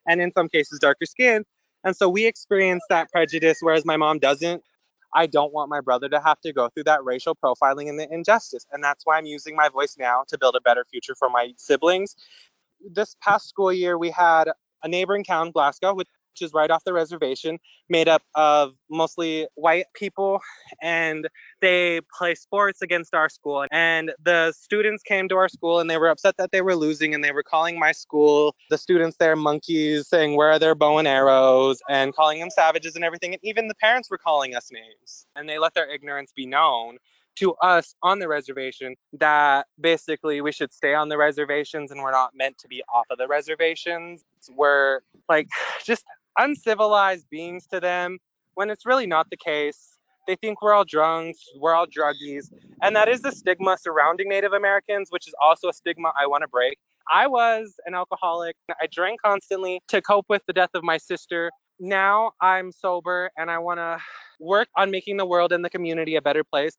and 0.09 0.21
in 0.21 0.33
some 0.33 0.49
cases 0.49 0.79
darker 0.79 1.05
skin 1.05 1.45
and 1.85 1.97
so 1.97 2.09
we 2.09 2.27
experience 2.27 2.83
that 2.89 3.11
prejudice, 3.11 3.59
whereas 3.61 3.85
my 3.85 3.97
mom 3.97 4.19
doesn't. 4.19 4.63
I 5.15 5.27
don't 5.27 5.53
want 5.53 5.71
my 5.71 5.81
brother 5.81 6.09
to 6.09 6.21
have 6.21 6.41
to 6.43 6.53
go 6.53 6.69
through 6.69 6.85
that 6.85 7.03
racial 7.05 7.35
profiling 7.35 7.89
and 7.89 7.99
the 7.99 8.13
injustice. 8.13 8.65
And 8.71 8.85
that's 8.85 9.05
why 9.05 9.19
I'm 9.19 9.27
using 9.27 9.57
my 9.57 9.69
voice 9.69 9.97
now 9.99 10.25
to 10.29 10.39
build 10.39 10.55
a 10.57 10.61
better 10.61 10.85
future 10.89 11.15
for 11.19 11.29
my 11.29 11.53
siblings. 11.57 12.15
This 12.93 13.17
past 13.21 13.49
school 13.49 13.73
year, 13.73 13.99
we 13.99 14.11
had 14.11 14.45
a 14.83 14.89
neighboring 14.89 15.25
town, 15.25 15.51
Glasgow, 15.51 15.95
which 16.33 16.47
is 16.47 16.53
right 16.53 16.71
off 16.71 16.85
the 16.85 16.93
reservation, 16.93 17.59
made 17.89 18.09
up 18.09 18.23
of 18.35 18.75
mostly 18.91 19.47
white 19.55 19.87
people, 19.95 20.41
and 20.83 21.29
they 21.61 22.01
play 22.17 22.35
sports 22.35 22.83
against 22.83 23.15
our 23.15 23.29
school. 23.29 23.67
And 23.71 24.13
the 24.23 24.53
students 24.53 25.03
came 25.03 25.29
to 25.29 25.37
our 25.37 25.49
school 25.49 25.81
and 25.81 25.91
they 25.91 25.99
were 25.99 26.09
upset 26.09 26.37
that 26.39 26.53
they 26.53 26.63
were 26.63 26.77
losing, 26.77 27.15
and 27.15 27.23
they 27.23 27.33
were 27.33 27.43
calling 27.43 27.79
my 27.79 27.93
school, 27.93 28.55
the 28.71 28.79
students 28.79 29.17
there, 29.19 29.37
monkeys, 29.37 30.09
saying, 30.09 30.37
Where 30.37 30.51
are 30.51 30.59
their 30.59 30.75
bow 30.75 30.99
and 30.99 31.09
arrows? 31.09 31.81
and 31.89 32.15
calling 32.15 32.41
them 32.41 32.51
savages 32.51 32.95
and 32.95 33.05
everything. 33.05 33.33
And 33.35 33.41
even 33.43 33.69
the 33.69 33.75
parents 33.75 34.11
were 34.11 34.19
calling 34.19 34.55
us 34.55 34.71
names, 34.73 35.27
and 35.37 35.49
they 35.49 35.59
let 35.59 35.75
their 35.75 35.91
ignorance 35.91 36.33
be 36.35 36.47
known 36.47 36.99
to 37.37 37.55
us 37.55 37.95
on 38.03 38.19
the 38.19 38.29
reservation 38.29 38.97
that 39.13 39.67
basically 39.81 40.41
we 40.41 40.53
should 40.53 40.73
stay 40.73 40.95
on 40.95 41.09
the 41.09 41.17
reservations 41.17 41.91
and 41.91 42.03
we're 42.03 42.11
not 42.11 42.33
meant 42.35 42.59
to 42.59 42.69
be 42.69 42.83
off 42.93 43.07
of 43.11 43.19
the 43.19 43.27
reservations. 43.27 44.25
We're 44.55 45.01
like 45.29 45.49
just 45.85 46.05
uncivilized 46.41 47.29
beings 47.31 47.67
to 47.67 47.81
them 47.81 48.19
when 48.55 48.71
it's 48.71 48.87
really 48.87 49.07
not 49.07 49.29
the 49.31 49.37
case. 49.37 49.99
They 50.27 50.37
think 50.37 50.63
we're 50.63 50.73
all 50.73 50.85
drunks, 50.85 51.39
we're 51.59 51.75
all 51.75 51.87
druggies. 51.87 52.51
And 52.83 52.97
that 52.97 53.09
is 53.09 53.21
the 53.21 53.33
stigma 53.33 53.77
surrounding 53.79 54.29
Native 54.29 54.53
Americans, 54.53 55.09
which 55.11 55.29
is 55.29 55.35
also 55.43 55.69
a 55.69 55.73
stigma 55.73 56.13
I 56.19 56.27
want 56.27 56.43
to 56.43 56.49
break. 56.49 56.79
I 57.13 57.27
was 57.27 57.75
an 57.87 57.95
alcoholic. 57.95 58.57
I 58.71 58.87
drank 58.91 59.21
constantly 59.23 59.81
to 59.89 60.01
cope 60.01 60.27
with 60.29 60.43
the 60.47 60.53
death 60.53 60.71
of 60.75 60.83
my 60.83 60.99
sister. 60.99 61.51
Now 61.79 62.33
I'm 62.41 62.73
sober 62.73 63.31
and 63.37 63.51
I 63.51 63.59
want 63.59 63.79
to 63.79 63.99
work 64.39 64.69
on 64.77 64.91
making 64.91 65.17
the 65.17 65.27
world 65.27 65.53
and 65.53 65.65
the 65.65 65.71
community 65.71 66.17
a 66.17 66.23
better 66.23 66.45
place. 66.45 66.77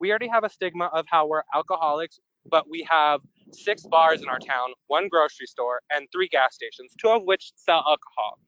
We 0.00 0.10
already 0.10 0.28
have 0.28 0.44
a 0.44 0.50
stigma 0.50 0.86
of 0.86 1.06
how 1.08 1.26
we're 1.26 1.42
alcoholics, 1.54 2.18
but 2.50 2.68
we 2.68 2.86
have 2.90 3.20
six 3.52 3.82
bars 3.82 4.22
in 4.22 4.28
our 4.28 4.38
town, 4.38 4.70
one 4.88 5.08
grocery 5.08 5.46
store, 5.46 5.80
and 5.94 6.06
three 6.12 6.28
gas 6.28 6.54
stations, 6.54 6.92
two 6.98 7.08
of 7.08 7.22
which 7.24 7.52
sell 7.56 7.84
alcohol 7.86 8.38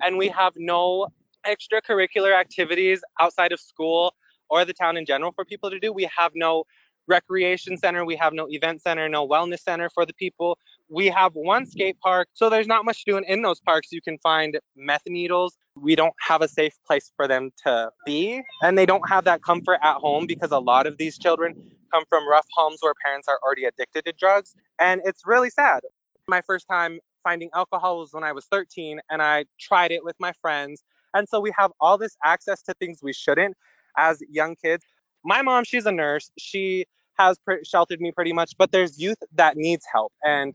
and 0.00 0.16
we 0.16 0.28
have 0.28 0.52
no 0.56 1.08
extracurricular 1.46 2.38
activities 2.38 3.00
outside 3.20 3.52
of 3.52 3.60
school 3.60 4.14
or 4.48 4.64
the 4.64 4.72
town 4.72 4.96
in 4.96 5.06
general 5.06 5.32
for 5.32 5.44
people 5.44 5.70
to 5.70 5.78
do. 5.78 5.92
We 5.92 6.08
have 6.16 6.32
no 6.34 6.64
recreation 7.06 7.76
center, 7.76 8.04
we 8.04 8.16
have 8.16 8.32
no 8.32 8.46
event 8.48 8.82
center, 8.82 9.08
no 9.08 9.26
wellness 9.26 9.60
center 9.60 9.90
for 9.90 10.06
the 10.06 10.14
people. 10.14 10.58
We 10.88 11.06
have 11.06 11.32
one 11.34 11.66
skate 11.66 11.98
park, 12.00 12.28
so 12.34 12.48
there's 12.48 12.66
not 12.66 12.84
much 12.84 13.04
doing 13.04 13.24
in 13.26 13.42
those 13.42 13.60
parks. 13.60 13.88
You 13.92 14.00
can 14.00 14.18
find 14.18 14.58
meth 14.76 15.02
needles. 15.06 15.56
We 15.76 15.94
don't 15.96 16.14
have 16.20 16.42
a 16.42 16.48
safe 16.48 16.74
place 16.86 17.12
for 17.16 17.26
them 17.28 17.50
to 17.64 17.90
be, 18.04 18.42
and 18.62 18.76
they 18.76 18.86
don't 18.86 19.08
have 19.08 19.24
that 19.24 19.42
comfort 19.42 19.78
at 19.82 19.96
home 19.96 20.26
because 20.26 20.50
a 20.50 20.58
lot 20.58 20.86
of 20.86 20.98
these 20.98 21.18
children 21.18 21.54
come 21.92 22.04
from 22.08 22.28
rough 22.28 22.46
homes 22.54 22.78
where 22.80 22.94
parents 23.04 23.28
are 23.28 23.38
already 23.44 23.64
addicted 23.64 24.04
to 24.04 24.12
drugs, 24.18 24.54
and 24.80 25.00
it's 25.04 25.26
really 25.26 25.50
sad. 25.50 25.80
My 26.28 26.42
first 26.42 26.66
time 26.68 27.00
finding 27.22 27.50
alcohol 27.54 27.98
was 27.98 28.12
when 28.12 28.24
I 28.24 28.32
was 28.32 28.46
13 28.46 29.00
and 29.10 29.22
I 29.22 29.44
tried 29.58 29.92
it 29.92 30.04
with 30.04 30.16
my 30.18 30.32
friends. 30.40 30.82
And 31.14 31.28
so 31.28 31.40
we 31.40 31.52
have 31.56 31.72
all 31.80 31.98
this 31.98 32.16
access 32.24 32.62
to 32.62 32.74
things 32.74 33.00
we 33.02 33.12
shouldn't 33.12 33.56
as 33.96 34.22
young 34.28 34.56
kids. 34.56 34.84
My 35.24 35.42
mom, 35.42 35.64
she's 35.64 35.86
a 35.86 35.92
nurse. 35.92 36.30
She 36.38 36.86
has 37.18 37.38
pre- 37.38 37.64
sheltered 37.64 38.00
me 38.00 38.12
pretty 38.12 38.32
much, 38.32 38.52
but 38.56 38.72
there's 38.72 38.98
youth 38.98 39.18
that 39.34 39.56
needs 39.56 39.84
help 39.92 40.12
and 40.24 40.54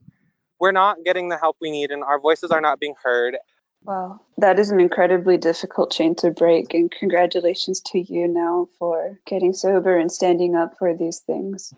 we're 0.60 0.72
not 0.72 0.98
getting 1.04 1.30
the 1.30 1.38
help 1.38 1.58
we 1.60 1.70
need 1.72 1.92
and 1.92 2.04
our 2.04 2.20
voices 2.20 2.52
are 2.52 2.62
not 2.62 2.80
being 2.80 2.96
heard. 3.04 3.38
Wow, 3.84 4.20
that 4.38 4.58
is 4.58 4.72
an 4.72 4.80
incredibly 4.80 5.38
difficult 5.38 5.92
chain 5.92 6.16
to 6.16 6.32
break, 6.32 6.74
and 6.74 6.90
congratulations 6.90 7.82
to 7.82 8.00
you 8.00 8.28
now 8.28 8.68
for 8.80 9.20
getting 9.28 9.54
sober 9.54 9.96
and 9.96 10.12
standing 10.12 10.56
up 10.56 10.80
for 10.80 10.96
these 10.96 11.20
things. 11.20 11.72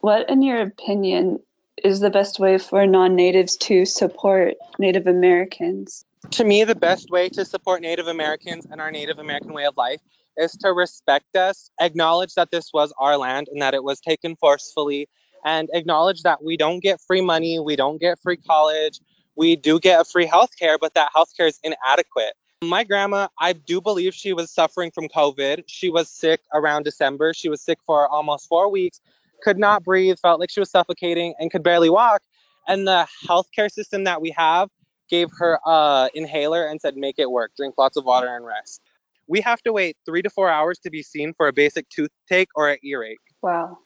What, 0.00 0.30
in 0.30 0.40
your 0.40 0.62
opinion, 0.62 1.40
is 1.84 2.00
the 2.00 2.10
best 2.10 2.38
way 2.38 2.58
for 2.58 2.86
non 2.86 3.14
natives 3.16 3.56
to 3.58 3.84
support 3.84 4.54
Native 4.78 5.06
Americans? 5.06 6.04
To 6.32 6.44
me, 6.44 6.64
the 6.64 6.74
best 6.74 7.10
way 7.10 7.28
to 7.30 7.44
support 7.44 7.80
Native 7.80 8.06
Americans 8.06 8.66
and 8.70 8.80
our 8.80 8.90
Native 8.90 9.18
American 9.18 9.52
way 9.52 9.64
of 9.64 9.76
life 9.76 10.00
is 10.36 10.52
to 10.52 10.72
respect 10.72 11.36
us, 11.36 11.70
acknowledge 11.80 12.34
that 12.34 12.50
this 12.50 12.70
was 12.72 12.92
our 12.98 13.16
land 13.16 13.48
and 13.50 13.60
that 13.62 13.74
it 13.74 13.82
was 13.82 14.00
taken 14.00 14.36
forcefully, 14.36 15.08
and 15.44 15.68
acknowledge 15.72 16.22
that 16.22 16.42
we 16.42 16.56
don't 16.56 16.80
get 16.80 17.00
free 17.00 17.20
money, 17.20 17.58
we 17.58 17.76
don't 17.76 18.00
get 18.00 18.18
free 18.22 18.36
college, 18.36 19.00
we 19.36 19.56
do 19.56 19.80
get 19.80 20.00
a 20.00 20.04
free 20.04 20.26
health 20.26 20.50
care, 20.58 20.78
but 20.78 20.94
that 20.94 21.10
health 21.14 21.30
care 21.36 21.46
is 21.46 21.58
inadequate. 21.62 22.34
My 22.62 22.84
grandma, 22.84 23.28
I 23.38 23.54
do 23.54 23.80
believe 23.80 24.14
she 24.14 24.34
was 24.34 24.50
suffering 24.50 24.90
from 24.90 25.08
COVID. 25.08 25.64
She 25.66 25.88
was 25.88 26.10
sick 26.10 26.40
around 26.52 26.82
December. 26.82 27.32
She 27.32 27.48
was 27.48 27.62
sick 27.62 27.78
for 27.86 28.06
almost 28.06 28.48
four 28.48 28.70
weeks, 28.70 29.00
could 29.42 29.58
not 29.58 29.82
breathe, 29.82 30.18
felt 30.20 30.40
like 30.40 30.50
she 30.50 30.60
was 30.60 30.70
suffocating, 30.70 31.34
and 31.38 31.50
could 31.50 31.62
barely 31.62 31.90
walk. 31.90 32.22
And 32.68 32.86
the 32.86 33.06
healthcare 33.26 33.70
system 33.70 34.04
that 34.04 34.20
we 34.20 34.30
have 34.36 34.68
gave 35.08 35.28
her 35.38 35.58
a 35.66 36.08
inhaler 36.14 36.66
and 36.66 36.80
said, 36.80 36.96
make 36.96 37.18
it 37.18 37.30
work, 37.30 37.52
drink 37.56 37.74
lots 37.76 37.96
of 37.96 38.04
water 38.04 38.34
and 38.34 38.46
rest. 38.46 38.80
We 39.26 39.40
have 39.40 39.60
to 39.62 39.72
wait 39.72 39.96
three 40.06 40.22
to 40.22 40.30
four 40.30 40.48
hours 40.48 40.78
to 40.80 40.90
be 40.90 41.02
seen 41.02 41.34
for 41.34 41.48
a 41.48 41.52
basic 41.52 41.88
toothache 41.88 42.48
or 42.54 42.70
an 42.70 42.78
earache. 42.84 43.18
Wow. 43.42 43.78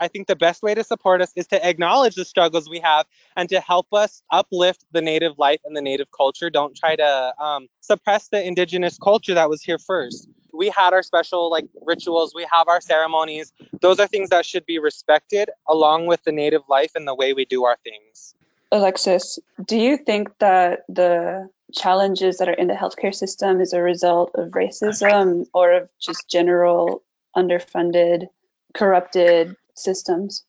I 0.00 0.08
think 0.08 0.26
the 0.26 0.36
best 0.36 0.62
way 0.62 0.74
to 0.74 0.82
support 0.82 1.20
us 1.20 1.30
is 1.36 1.46
to 1.48 1.66
acknowledge 1.66 2.14
the 2.14 2.24
struggles 2.24 2.68
we 2.70 2.80
have 2.80 3.06
and 3.36 3.48
to 3.50 3.60
help 3.60 3.86
us 3.92 4.22
uplift 4.30 4.86
the 4.92 5.02
native 5.02 5.38
life 5.38 5.60
and 5.64 5.76
the 5.76 5.82
native 5.82 6.08
culture. 6.16 6.48
Don't 6.48 6.74
try 6.74 6.96
to 6.96 7.34
um, 7.38 7.68
suppress 7.80 8.28
the 8.28 8.42
indigenous 8.42 8.96
culture 8.96 9.34
that 9.34 9.50
was 9.50 9.62
here 9.62 9.78
first. 9.78 10.28
We 10.52 10.68
had 10.68 10.92
our 10.92 11.02
special 11.02 11.50
like 11.50 11.66
rituals, 11.82 12.34
we 12.34 12.46
have 12.52 12.68
our 12.68 12.80
ceremonies. 12.80 13.52
Those 13.80 14.00
are 14.00 14.06
things 14.06 14.30
that 14.30 14.46
should 14.46 14.66
be 14.66 14.78
respected 14.78 15.50
along 15.68 16.06
with 16.06 16.22
the 16.24 16.32
native 16.32 16.62
life 16.68 16.92
and 16.94 17.06
the 17.06 17.14
way 17.14 17.32
we 17.32 17.44
do 17.44 17.64
our 17.64 17.78
things. 17.84 18.34
Alexis, 18.72 19.38
do 19.64 19.76
you 19.76 19.96
think 19.96 20.30
that 20.38 20.80
the 20.88 21.48
challenges 21.74 22.38
that 22.38 22.48
are 22.48 22.54
in 22.54 22.68
the 22.68 22.74
healthcare 22.74 23.14
system 23.14 23.60
is 23.60 23.72
a 23.72 23.82
result 23.82 24.32
of 24.34 24.50
racism 24.50 25.46
or 25.52 25.72
of 25.72 25.88
just 26.00 26.28
general 26.28 27.02
underfunded, 27.36 28.26
corrupted 28.74 29.56
systems? 29.74 30.44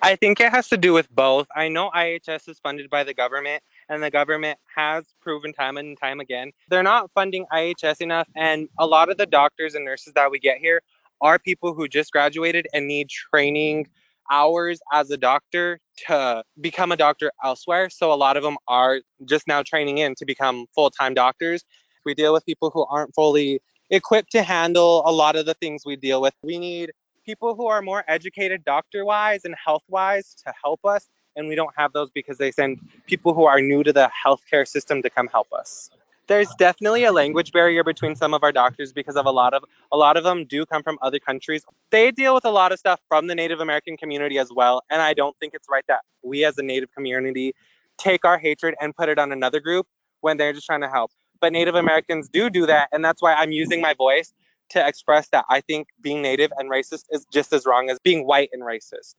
I 0.00 0.16
think 0.16 0.40
it 0.40 0.50
has 0.50 0.68
to 0.70 0.76
do 0.76 0.92
with 0.92 1.08
both. 1.10 1.46
I 1.54 1.68
know 1.68 1.90
IHS 1.94 2.48
is 2.48 2.58
funded 2.58 2.90
by 2.90 3.04
the 3.04 3.14
government, 3.14 3.62
and 3.92 4.02
the 4.02 4.10
government 4.10 4.58
has 4.74 5.04
proven 5.20 5.52
time 5.52 5.76
and 5.76 5.98
time 6.00 6.18
again 6.18 6.50
they're 6.68 6.82
not 6.82 7.10
funding 7.14 7.46
IHS 7.52 8.00
enough. 8.00 8.28
And 8.34 8.68
a 8.78 8.86
lot 8.86 9.10
of 9.10 9.18
the 9.18 9.26
doctors 9.26 9.74
and 9.74 9.84
nurses 9.84 10.14
that 10.14 10.30
we 10.30 10.38
get 10.38 10.58
here 10.58 10.82
are 11.20 11.38
people 11.38 11.74
who 11.74 11.86
just 11.86 12.12
graduated 12.12 12.66
and 12.72 12.88
need 12.88 13.08
training 13.08 13.88
hours 14.30 14.80
as 14.92 15.10
a 15.10 15.16
doctor 15.16 15.78
to 16.06 16.42
become 16.60 16.92
a 16.92 16.96
doctor 16.96 17.30
elsewhere. 17.44 17.90
So 17.90 18.12
a 18.12 18.14
lot 18.14 18.36
of 18.36 18.42
them 18.42 18.56
are 18.68 19.00
just 19.26 19.46
now 19.46 19.62
training 19.62 19.98
in 19.98 20.14
to 20.16 20.24
become 20.24 20.66
full 20.74 20.90
time 20.90 21.14
doctors. 21.14 21.64
We 22.04 22.14
deal 22.14 22.32
with 22.32 22.44
people 22.46 22.70
who 22.70 22.84
aren't 22.86 23.14
fully 23.14 23.60
equipped 23.90 24.32
to 24.32 24.42
handle 24.42 25.02
a 25.04 25.12
lot 25.12 25.36
of 25.36 25.46
the 25.46 25.54
things 25.54 25.82
we 25.84 25.96
deal 25.96 26.22
with. 26.22 26.32
We 26.42 26.58
need 26.58 26.92
people 27.24 27.54
who 27.54 27.66
are 27.66 27.82
more 27.82 28.02
educated 28.08 28.64
doctor 28.64 29.04
wise 29.04 29.44
and 29.44 29.54
health 29.62 29.84
wise 29.88 30.34
to 30.46 30.52
help 30.64 30.80
us. 30.84 31.06
And 31.36 31.48
we 31.48 31.54
don't 31.54 31.72
have 31.76 31.92
those 31.92 32.10
because 32.10 32.38
they 32.38 32.50
send 32.50 32.80
people 33.06 33.34
who 33.34 33.44
are 33.44 33.60
new 33.60 33.82
to 33.82 33.92
the 33.92 34.10
healthcare 34.26 34.66
system 34.66 35.02
to 35.02 35.10
come 35.10 35.28
help 35.28 35.52
us. 35.52 35.90
There's 36.28 36.48
definitely 36.54 37.04
a 37.04 37.12
language 37.12 37.52
barrier 37.52 37.82
between 37.82 38.14
some 38.14 38.32
of 38.32 38.44
our 38.44 38.52
doctors 38.52 38.92
because 38.92 39.16
of 39.16 39.26
a 39.26 39.30
lot 39.30 39.54
of 39.54 39.64
a 39.90 39.96
lot 39.96 40.16
of 40.16 40.22
them 40.22 40.44
do 40.44 40.64
come 40.64 40.82
from 40.82 40.98
other 41.02 41.18
countries. 41.18 41.64
They 41.90 42.10
deal 42.10 42.32
with 42.34 42.44
a 42.44 42.50
lot 42.50 42.70
of 42.70 42.78
stuff 42.78 43.00
from 43.08 43.26
the 43.26 43.34
Native 43.34 43.60
American 43.60 43.96
community 43.96 44.38
as 44.38 44.50
well, 44.54 44.82
and 44.88 45.02
I 45.02 45.14
don't 45.14 45.36
think 45.38 45.52
it's 45.52 45.68
right 45.68 45.84
that 45.88 46.02
we 46.22 46.44
as 46.44 46.56
a 46.58 46.62
Native 46.62 46.92
community 46.94 47.54
take 47.98 48.24
our 48.24 48.38
hatred 48.38 48.74
and 48.80 48.94
put 48.94 49.08
it 49.08 49.18
on 49.18 49.32
another 49.32 49.58
group 49.60 49.86
when 50.20 50.36
they're 50.36 50.52
just 50.52 50.66
trying 50.66 50.80
to 50.80 50.88
help. 50.88 51.10
But 51.40 51.52
Native 51.52 51.74
Americans 51.74 52.28
do 52.28 52.48
do 52.48 52.66
that, 52.66 52.88
and 52.92 53.04
that's 53.04 53.20
why 53.20 53.34
I'm 53.34 53.50
using 53.50 53.80
my 53.80 53.94
voice 53.94 54.32
to 54.70 54.86
express 54.86 55.28
that 55.28 55.44
I 55.50 55.60
think 55.60 55.88
being 56.00 56.22
Native 56.22 56.52
and 56.56 56.70
racist 56.70 57.04
is 57.10 57.26
just 57.32 57.52
as 57.52 57.66
wrong 57.66 57.90
as 57.90 57.98
being 57.98 58.26
white 58.26 58.50
and 58.52 58.62
racist. 58.62 59.14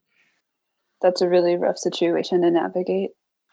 That's 1.02 1.20
a 1.20 1.28
really 1.28 1.56
rough 1.56 1.78
situation 1.78 2.42
to 2.42 2.50
navigate. 2.50 3.10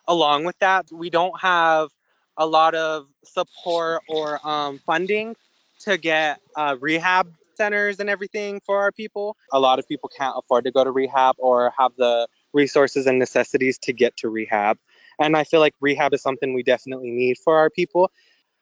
Along 0.07 0.45
with 0.45 0.57
that, 0.59 0.87
we 0.91 1.09
don't 1.09 1.39
have 1.39 1.89
a 2.37 2.45
lot 2.45 2.75
of 2.75 3.07
support 3.23 4.01
or 4.07 4.45
um, 4.47 4.79
funding 4.85 5.35
to 5.81 5.97
get 5.97 6.39
uh, 6.55 6.75
rehab 6.79 7.31
centers 7.55 7.99
and 7.99 8.09
everything 8.09 8.61
for 8.65 8.79
our 8.79 8.91
people. 8.91 9.35
A 9.51 9.59
lot 9.59 9.79
of 9.79 9.87
people 9.87 10.09
can't 10.17 10.35
afford 10.37 10.63
to 10.65 10.71
go 10.71 10.83
to 10.83 10.91
rehab 10.91 11.35
or 11.37 11.73
have 11.77 11.91
the 11.97 12.27
resources 12.53 13.05
and 13.05 13.19
necessities 13.19 13.77
to 13.79 13.93
get 13.93 14.17
to 14.17 14.29
rehab. 14.29 14.77
And 15.19 15.37
I 15.37 15.43
feel 15.43 15.59
like 15.59 15.75
rehab 15.79 16.13
is 16.13 16.21
something 16.21 16.53
we 16.53 16.63
definitely 16.63 17.11
need 17.11 17.37
for 17.37 17.57
our 17.57 17.69
people. 17.69 18.11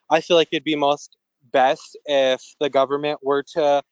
I 0.10 0.22
feel 0.22 0.36
like 0.36 0.50
it'd 0.52 0.64
be 0.64 0.76
most 0.76 1.16
best 1.52 1.98
if 2.06 2.56
the 2.60 2.70
government 2.70 3.20
were 3.24 3.44
to 3.54 3.84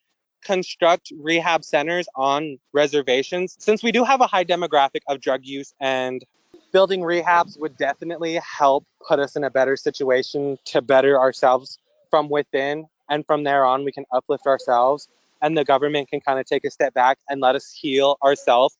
construct 0.47 1.11
rehab 1.19 1.65
centers 1.65 2.07
on 2.15 2.57
reservations. 2.71 3.57
Since 3.59 3.83
we 3.83 3.91
do 3.91 4.05
have 4.05 4.21
a 4.21 4.27
high 4.27 4.45
demographic 4.45 5.01
of 5.09 5.19
drug 5.19 5.41
use 5.43 5.73
and 5.81 6.23
building 6.71 7.01
rehabs 7.01 7.59
would 7.59 7.75
definitely 7.75 8.35
help 8.35 8.85
put 9.05 9.19
us 9.19 9.35
in 9.35 9.43
a 9.43 9.49
better 9.49 9.75
situation 9.75 10.57
to 10.63 10.81
better 10.81 11.19
ourselves 11.19 11.79
from 12.09 12.29
within 12.29 12.85
and 13.09 13.25
from 13.25 13.43
there 13.43 13.65
on 13.65 13.83
we 13.83 13.91
can 13.91 14.05
uplift 14.13 14.47
ourselves 14.47 15.09
and 15.41 15.57
the 15.57 15.65
government 15.65 16.09
can 16.09 16.21
kind 16.21 16.39
of 16.39 16.45
take 16.45 16.63
a 16.63 16.71
step 16.71 16.93
back 16.93 17.17
and 17.29 17.41
let 17.41 17.55
us 17.55 17.73
heal 17.73 18.17
ourselves. 18.23 18.77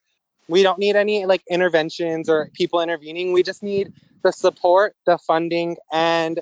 We 0.48 0.64
don't 0.64 0.80
need 0.80 0.96
any 0.96 1.26
like 1.26 1.44
interventions 1.50 2.30
or 2.30 2.50
people 2.54 2.80
intervening. 2.80 3.34
We 3.34 3.44
just 3.44 3.62
need 3.62 3.92
the 4.24 4.32
support 4.32 4.96
the 5.06 5.18
funding 5.18 5.76
and 5.92 6.40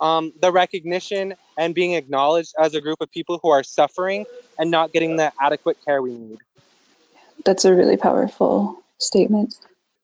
um, 0.00 0.32
the 0.40 0.52
recognition 0.52 1.34
and 1.58 1.74
being 1.74 1.94
acknowledged 1.94 2.54
as 2.58 2.74
a 2.74 2.80
group 2.80 2.98
of 3.00 3.10
people 3.10 3.40
who 3.42 3.50
are 3.50 3.62
suffering 3.62 4.24
and 4.58 4.70
not 4.70 4.92
getting 4.92 5.16
the 5.16 5.32
adequate 5.40 5.76
care 5.84 6.02
we 6.02 6.12
need. 6.12 6.38
That's 7.44 7.64
a 7.64 7.74
really 7.74 7.96
powerful 7.96 8.82
statement. 8.98 9.54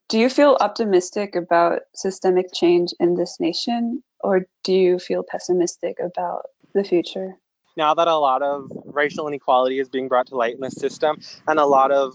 Do 0.09 0.19
you 0.19 0.29
feel 0.29 0.57
optimistic 0.61 1.37
about 1.37 1.81
systemic 1.95 2.53
change 2.53 2.91
in 3.01 3.15
this 3.15 3.39
nation, 3.41 4.03
or 4.21 4.47
do 4.63 4.73
you 4.73 4.99
feel 4.99 5.23
pessimistic 5.23 5.97
about 6.01 6.47
the 6.75 6.85
future? 6.85 7.37
Now 7.77 7.95
that 7.95 8.09
a 8.09 8.17
lot 8.17 8.43
of 8.43 8.71
racial 8.85 9.27
inequality 9.27 9.79
is 9.79 9.89
being 9.89 10.09
brought 10.09 10.27
to 10.27 10.37
light 10.37 10.55
in 10.55 10.61
the 10.61 10.71
system, 10.71 11.19
and 11.49 11.59
a 11.59 11.65
lot 11.65 11.91
of 11.91 12.15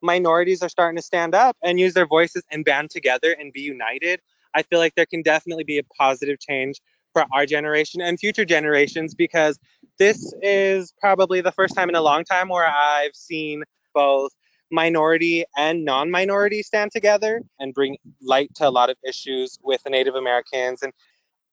minorities 0.00 0.62
are 0.62 0.68
starting 0.68 0.96
to 0.96 1.02
stand 1.02 1.34
up 1.34 1.56
and 1.62 1.78
use 1.78 1.94
their 1.94 2.06
voices 2.06 2.42
and 2.50 2.64
band 2.64 2.90
together 2.90 3.34
and 3.38 3.52
be 3.52 3.60
united, 3.60 4.20
I 4.54 4.62
feel 4.62 4.78
like 4.78 4.94
there 4.94 5.06
can 5.06 5.22
definitely 5.22 5.64
be 5.64 5.78
a 5.78 5.82
positive 5.98 6.38
change 6.38 6.80
for 7.14 7.24
our 7.32 7.46
generation 7.46 8.02
and 8.02 8.20
future 8.20 8.44
generations 8.44 9.14
because 9.14 9.58
this 9.98 10.34
is 10.42 10.92
probably 11.00 11.40
the 11.40 11.52
first 11.52 11.74
time 11.74 11.88
in 11.88 11.94
a 11.94 12.02
long 12.02 12.24
time 12.24 12.50
where 12.50 12.66
I've 12.66 13.14
seen 13.14 13.62
both 13.94 14.32
minority 14.70 15.44
and 15.56 15.84
non 15.84 16.10
minority 16.10 16.62
stand 16.62 16.90
together 16.90 17.40
and 17.58 17.72
bring 17.72 17.96
light 18.20 18.50
to 18.56 18.68
a 18.68 18.70
lot 18.70 18.90
of 18.90 18.96
issues 19.06 19.58
with 19.62 19.82
the 19.84 19.90
Native 19.90 20.16
Americans. 20.16 20.82
And 20.82 20.92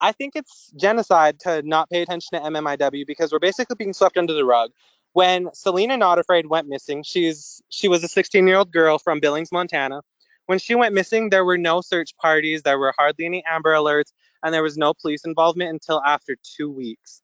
I 0.02 0.12
think 0.12 0.36
it's 0.36 0.74
genocide 0.76 1.40
to 1.42 1.62
not 1.62 1.90
pay 1.90 2.02
attention 2.02 2.30
to 2.34 2.50
MMIW 2.50 3.06
because 3.06 3.32
we're 3.32 3.40
basically 3.40 3.76
being 3.78 3.94
swept 3.94 4.18
under 4.18 4.34
the 4.34 4.44
rug. 4.44 4.72
When 5.14 5.50
Selena 5.54 5.98
Not 5.98 6.20
Afraid 6.20 6.48
went 6.48 6.68
missing, 6.68 7.04
she's 7.04 7.62
she 7.70 7.88
was 7.88 8.04
a 8.04 8.08
16 8.08 8.48
year 8.48 8.58
old 8.58 8.72
girl 8.72 8.98
from 8.98 9.20
Billings, 9.20 9.52
Montana. 9.52 10.02
When 10.52 10.60
she 10.60 10.76
went 10.76 10.94
missing, 10.94 11.30
there 11.30 11.46
were 11.46 11.58
no 11.58 11.80
search 11.80 12.14
parties, 12.18 12.64
there 12.64 12.78
were 12.78 12.94
hardly 12.98 13.26
any 13.26 13.42
Amber 13.50 13.72
Alerts, 13.72 14.12
and 14.44 14.54
there 14.54 14.62
was 14.62 14.76
no 14.76 14.94
police 14.94 15.24
involvement 15.24 15.70
until 15.70 16.04
after 16.06 16.36
two 16.44 16.70
weeks. 16.70 17.22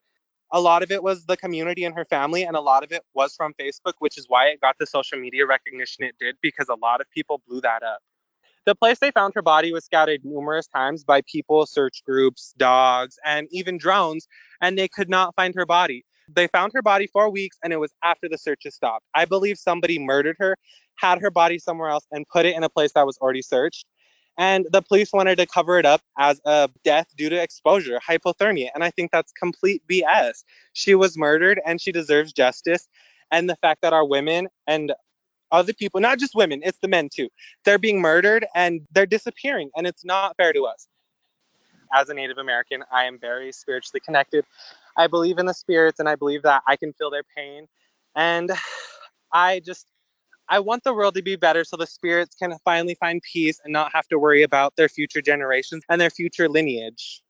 A 0.54 0.62
lot 0.62 0.82
of 0.82 0.92
it 0.92 1.04
was 1.04 1.26
the 1.26 1.36
community 1.36 1.84
and 1.84 1.94
her 1.94 2.06
family, 2.06 2.44
and 2.44 2.56
a 2.56 2.62
lot 2.62 2.86
of 2.86 2.94
it 2.94 3.02
was 3.14 3.36
from 3.36 3.54
Facebook, 3.60 3.96
which 4.00 4.18
is 4.18 4.28
why 4.30 4.46
it 4.48 4.62
got 4.62 4.78
the 4.80 4.86
social 4.86 5.20
media 5.20 5.46
recognition 5.46 6.06
it 6.06 6.16
did 6.18 6.38
because 6.42 6.70
a 6.70 6.76
lot 6.76 7.02
of 7.02 7.12
people 7.12 7.42
blew 7.46 7.60
that 7.60 7.84
up. 7.84 8.00
The 8.66 8.76
place 8.76 9.00
they 9.00 9.12
found 9.12 9.34
her 9.36 9.42
body 9.42 9.74
was 9.74 9.84
scouted 9.84 10.24
numerous 10.24 10.68
times 10.68 11.04
by 11.04 11.22
people, 11.30 11.66
search 11.66 12.04
groups, 12.06 12.54
dogs, 12.58 13.20
and 13.26 13.50
even 13.52 13.78
drones, 13.78 14.26
and 14.62 14.78
they 14.80 14.88
could 14.88 15.10
not 15.10 15.36
find 15.36 15.54
her 15.56 15.66
body. 15.66 16.06
They 16.30 16.48
found 16.48 16.72
her 16.76 16.82
body 16.82 17.08
four 17.08 17.30
weeks, 17.30 17.58
and 17.62 17.74
it 17.74 17.78
was 17.78 17.94
after 18.04 18.30
the 18.30 18.38
searches 18.38 18.76
stopped. 18.76 19.06
I 19.14 19.26
believe 19.26 19.58
somebody 19.58 20.00
murdered 20.00 20.38
her, 20.40 20.58
had 20.98 21.22
her 21.22 21.32
body 21.32 21.60
somewhere 21.60 21.90
else, 21.90 22.06
and 22.12 22.28
put 22.28 22.46
it 22.46 22.56
in 22.56 22.64
a 22.64 22.70
place 22.70 22.92
that 22.94 23.06
was 23.06 23.18
already 23.20 23.42
searched 23.42 23.86
and 24.38 24.68
the 24.72 24.82
police 24.82 25.12
wanted 25.12 25.38
to 25.38 25.48
cover 25.48 25.80
it 25.80 25.86
up 25.86 26.02
as 26.18 26.40
a 26.46 26.70
death 26.84 27.08
due 27.18 27.30
to 27.30 27.42
exposure, 27.42 28.00
hypothermia. 28.08 28.70
And 28.76 28.84
I 28.84 28.92
think 28.92 29.12
that's 29.12 29.32
complete 29.32 29.82
BS. 29.90 30.44
She 30.74 30.94
was 30.94 31.18
murdered 31.18 31.60
and 31.66 31.82
she 31.82 31.92
deserves 31.92 32.34
justice. 32.34 32.88
And 33.32 33.50
the 33.50 33.56
fact 33.56 33.82
that 33.82 33.94
our 33.94 34.06
women 34.06 34.48
and 34.68 34.94
other 35.52 35.74
people, 35.74 36.00
not 36.02 36.20
just 36.20 36.36
women, 36.36 36.62
it's 36.64 36.78
the 36.82 36.88
men 36.88 37.10
too, 37.14 37.30
they're 37.66 37.80
being 37.80 38.00
murdered 38.00 38.46
and 38.54 38.82
they're 38.92 39.06
disappearing, 39.06 39.70
and 39.76 39.88
it's 39.88 40.06
not 40.06 40.36
fair 40.38 40.54
to 40.54 40.66
us. 40.66 40.88
As 41.94 42.10
a 42.10 42.14
Native 42.14 42.38
American, 42.38 42.84
I 42.92 43.06
am 43.06 43.18
very 43.18 43.52
spiritually 43.54 44.02
connected. 44.04 44.46
I 44.98 45.08
believe 45.08 45.38
in 45.38 45.46
the 45.46 45.54
spirits 45.54 46.00
and 46.00 46.10
I 46.10 46.16
believe 46.16 46.44
that 46.44 46.64
I 46.68 46.76
can 46.76 46.94
feel 46.94 47.10
their 47.10 47.24
pain. 47.36 47.68
And 48.16 48.52
I 49.34 49.62
just 49.66 49.88
I 50.50 50.60
want 50.60 50.84
the 50.84 50.94
world 50.94 51.16
to 51.16 51.22
be 51.22 51.36
better 51.36 51.64
so 51.64 51.78
the 51.78 51.88
spirits 51.88 52.36
can 52.36 52.58
finally 52.64 52.96
find 52.96 53.22
peace 53.22 53.60
and 53.64 53.74
not 53.74 53.92
have 53.94 54.08
to 54.08 54.20
worry 54.20 54.44
about 54.44 54.76
their 54.76 54.90
future 54.90 55.22
generations 55.22 55.84
and 55.90 56.00
their 56.00 56.10
future 56.10 56.48
lineage. 56.48 57.22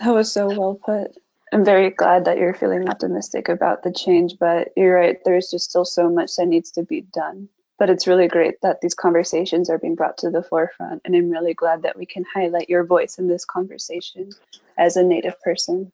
That 0.00 0.14
was 0.14 0.32
so 0.32 0.48
well 0.48 0.78
put. 0.84 1.12
I'm 1.52 1.64
very 1.64 1.90
glad 1.90 2.26
that 2.26 2.38
you're 2.38 2.54
feeling 2.54 2.88
optimistic 2.88 3.48
about 3.48 3.82
the 3.82 3.92
change, 3.92 4.34
but 4.38 4.68
you're 4.76 4.94
right, 4.94 5.18
there's 5.24 5.50
just 5.50 5.70
still 5.70 5.84
so 5.84 6.10
much 6.10 6.36
that 6.36 6.46
needs 6.46 6.72
to 6.72 6.82
be 6.82 7.00
done. 7.00 7.48
But 7.78 7.90
it's 7.90 8.06
really 8.08 8.26
great 8.26 8.60
that 8.62 8.80
these 8.80 8.94
conversations 8.94 9.70
are 9.70 9.78
being 9.78 9.94
brought 9.94 10.18
to 10.18 10.30
the 10.30 10.42
forefront, 10.42 11.02
and 11.04 11.14
I'm 11.14 11.30
really 11.30 11.54
glad 11.54 11.82
that 11.82 11.96
we 11.96 12.06
can 12.06 12.24
highlight 12.34 12.68
your 12.68 12.84
voice 12.84 13.18
in 13.18 13.28
this 13.28 13.44
conversation 13.44 14.30
as 14.76 14.96
a 14.96 15.04
Native 15.04 15.40
person. 15.42 15.90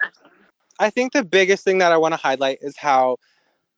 I 0.79 0.91
think 0.91 1.13
the 1.13 1.25
biggest 1.25 1.63
thing 1.63 1.79
that 1.79 1.93
I 1.93 1.99
want 1.99 2.15
to 2.15 2.21
highlight 2.21 2.59
is 2.63 2.77
how 2.77 3.19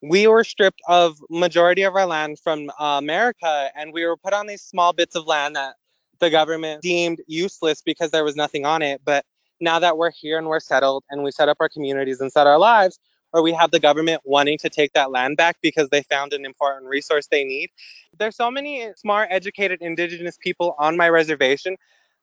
we 0.03 0.27
were 0.27 0.45
stripped 0.45 0.81
of 0.89 1.19
majority 1.31 1.83
of 1.83 1.95
our 1.95 2.07
land 2.07 2.39
from 2.43 2.71
uh, 2.81 2.99
America, 2.99 3.71
and 3.75 3.93
we 3.93 4.05
were 4.05 4.17
put 4.17 4.33
on 4.33 4.47
these 4.47 4.63
small 4.63 4.93
bits 4.93 5.15
of 5.15 5.27
land 5.27 5.57
that 5.57 5.75
the 6.19 6.31
government 6.31 6.83
deemed 6.83 7.21
useless 7.27 7.83
because 7.83 8.11
there 8.11 8.25
was 8.25 8.37
nothing 8.37 8.65
on 8.65 8.83
it. 8.83 9.01
But 9.05 9.25
now 9.61 9.79
that 9.79 9.97
we're 9.97 10.11
here 10.11 10.39
and 10.39 10.47
we're 10.49 10.61
settled 10.61 11.05
and 11.11 11.23
we 11.23 11.31
set 11.31 11.49
up 11.49 11.57
our 11.61 11.69
communities 11.69 12.21
and 12.21 12.31
set 12.31 12.47
our 12.47 12.59
lives, 12.59 12.99
or 13.33 13.43
we 13.43 13.53
have 13.53 13.71
the 13.71 13.81
government 13.81 14.23
wanting 14.25 14.59
to 14.59 14.71
take 14.71 14.93
that 14.93 15.11
land 15.11 15.37
back 15.37 15.57
because 15.63 15.89
they 15.91 16.03
found 16.03 16.33
an 16.33 16.45
important 16.45 16.87
resource 16.87 17.27
they 17.31 17.45
need. 17.45 17.71
There's 18.19 18.37
so 18.37 18.51
many 18.51 18.89
smart, 18.97 19.29
educated 19.31 19.83
indigenous 19.83 20.39
people 20.41 20.75
on 20.79 20.97
my 20.97 21.09
reservation 21.09 21.77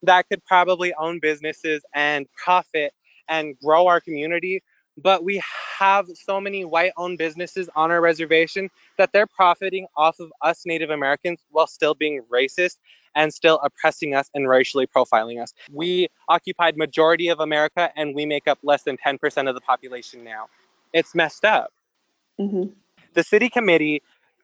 that 0.03 0.27
could 0.27 0.43
probably 0.45 0.93
own 0.95 1.19
businesses 1.19 1.81
and 1.93 2.27
profit 2.43 2.93
and 3.29 3.57
grow 3.59 3.87
our 3.87 4.01
community 4.01 4.61
but 4.97 5.23
we 5.23 5.41
have 5.79 6.07
so 6.13 6.39
many 6.39 6.65
white 6.65 6.91
owned 6.97 7.17
businesses 7.17 7.69
on 7.75 7.91
our 7.91 8.01
reservation 8.01 8.69
that 8.97 9.11
they're 9.11 9.27
profiting 9.27 9.87
off 9.97 10.19
of 10.19 10.31
us 10.41 10.63
Native 10.65 10.89
Americans 10.89 11.39
while 11.51 11.67
still 11.67 11.95
being 11.95 12.21
racist 12.31 12.77
and 13.15 13.33
still 13.33 13.59
oppressing 13.63 14.15
us 14.15 14.29
and 14.33 14.47
racially 14.47 14.87
profiling 14.87 15.41
us. 15.41 15.53
We 15.71 16.07
occupied 16.29 16.77
majority 16.77 17.29
of 17.29 17.39
America 17.39 17.91
and 17.95 18.15
we 18.15 18.25
make 18.25 18.47
up 18.47 18.59
less 18.63 18.83
than 18.83 18.97
10% 18.97 19.47
of 19.47 19.55
the 19.55 19.61
population 19.61 20.23
now. 20.23 20.47
It's 20.93 21.15
messed 21.15 21.45
up. 21.45 21.71
Mm-hmm. 22.39 22.71
The 23.13 23.23
city 23.23 23.49
committee, 23.49 24.01